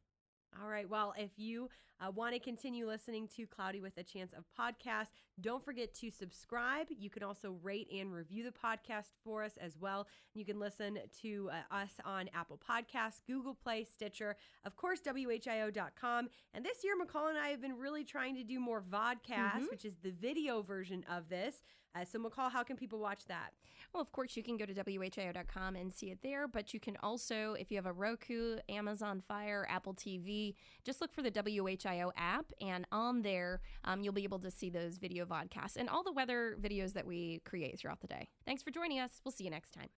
All 0.61 0.67
right. 0.67 0.89
Well, 0.89 1.13
if 1.15 1.29
you 1.37 1.69
uh, 2.01 2.09
want 2.09 2.33
to 2.33 2.39
continue 2.39 2.87
listening 2.87 3.27
to 3.35 3.45
Cloudy 3.45 3.81
with 3.81 3.95
a 3.97 4.03
Chance 4.03 4.33
of 4.33 4.45
podcast, 4.59 5.07
don't 5.39 5.63
forget 5.63 5.93
to 5.95 6.09
subscribe. 6.09 6.87
You 6.89 7.09
can 7.09 7.21
also 7.21 7.57
rate 7.61 7.87
and 7.93 8.11
review 8.11 8.43
the 8.43 8.51
podcast 8.51 9.09
for 9.23 9.43
us 9.43 9.57
as 9.61 9.77
well. 9.77 10.07
You 10.33 10.43
can 10.45 10.59
listen 10.59 10.97
to 11.21 11.51
uh, 11.71 11.73
us 11.75 11.91
on 12.03 12.29
Apple 12.33 12.59
Podcasts, 12.67 13.21
Google 13.27 13.53
Play, 13.53 13.83
Stitcher, 13.85 14.35
of 14.65 14.75
course, 14.75 15.01
WHIO.com. 15.05 16.29
And 16.53 16.65
this 16.65 16.83
year, 16.83 16.95
McCall 16.99 17.29
and 17.29 17.37
I 17.37 17.49
have 17.49 17.61
been 17.61 17.77
really 17.77 18.03
trying 18.03 18.35
to 18.35 18.43
do 18.43 18.59
more 18.59 18.81
vodcasts, 18.81 19.61
Mhm. 19.61 19.69
which 19.69 19.85
is 19.85 19.97
the 20.01 20.11
video 20.11 20.61
version 20.61 21.05
of 21.09 21.29
this. 21.29 21.61
Uh, 21.95 22.05
so, 22.05 22.19
McCall, 22.19 22.51
how 22.51 22.63
can 22.63 22.75
people 22.75 22.99
watch 22.99 23.25
that? 23.27 23.51
Well, 23.93 24.01
of 24.01 24.11
course, 24.11 24.37
you 24.37 24.43
can 24.43 24.57
go 24.57 24.65
to 24.65 24.73
WHIO.com 24.73 25.75
and 25.75 25.91
see 25.91 26.11
it 26.11 26.19
there, 26.21 26.47
but 26.47 26.73
you 26.73 26.79
can 26.79 26.97
also, 27.01 27.55
if 27.59 27.71
you 27.71 27.77
have 27.77 27.85
a 27.85 27.93
Roku, 27.93 28.57
Amazon 28.69 29.23
Fire, 29.27 29.65
Apple 29.69 29.93
TV, 29.93 30.53
just 30.83 31.01
look 31.01 31.13
for 31.13 31.21
the 31.21 31.31
WHIO 31.31 32.11
app, 32.15 32.51
and 32.61 32.85
on 32.91 33.23
there, 33.23 33.61
um, 33.85 34.03
you'll 34.03 34.13
be 34.13 34.23
able 34.23 34.39
to 34.39 34.51
see 34.51 34.69
those 34.69 34.97
video 34.97 35.25
vodcasts 35.25 35.77
and 35.77 35.89
all 35.89 36.03
the 36.03 36.11
weather 36.11 36.55
videos 36.61 36.93
that 36.93 37.07
we 37.07 37.41
create 37.45 37.79
throughout 37.79 38.01
the 38.01 38.07
day. 38.07 38.27
Thanks 38.45 38.61
for 38.61 38.69
joining 38.71 38.99
us. 38.99 39.21
We'll 39.23 39.31
see 39.31 39.45
you 39.45 39.49
next 39.49 39.71
time. 39.71 39.87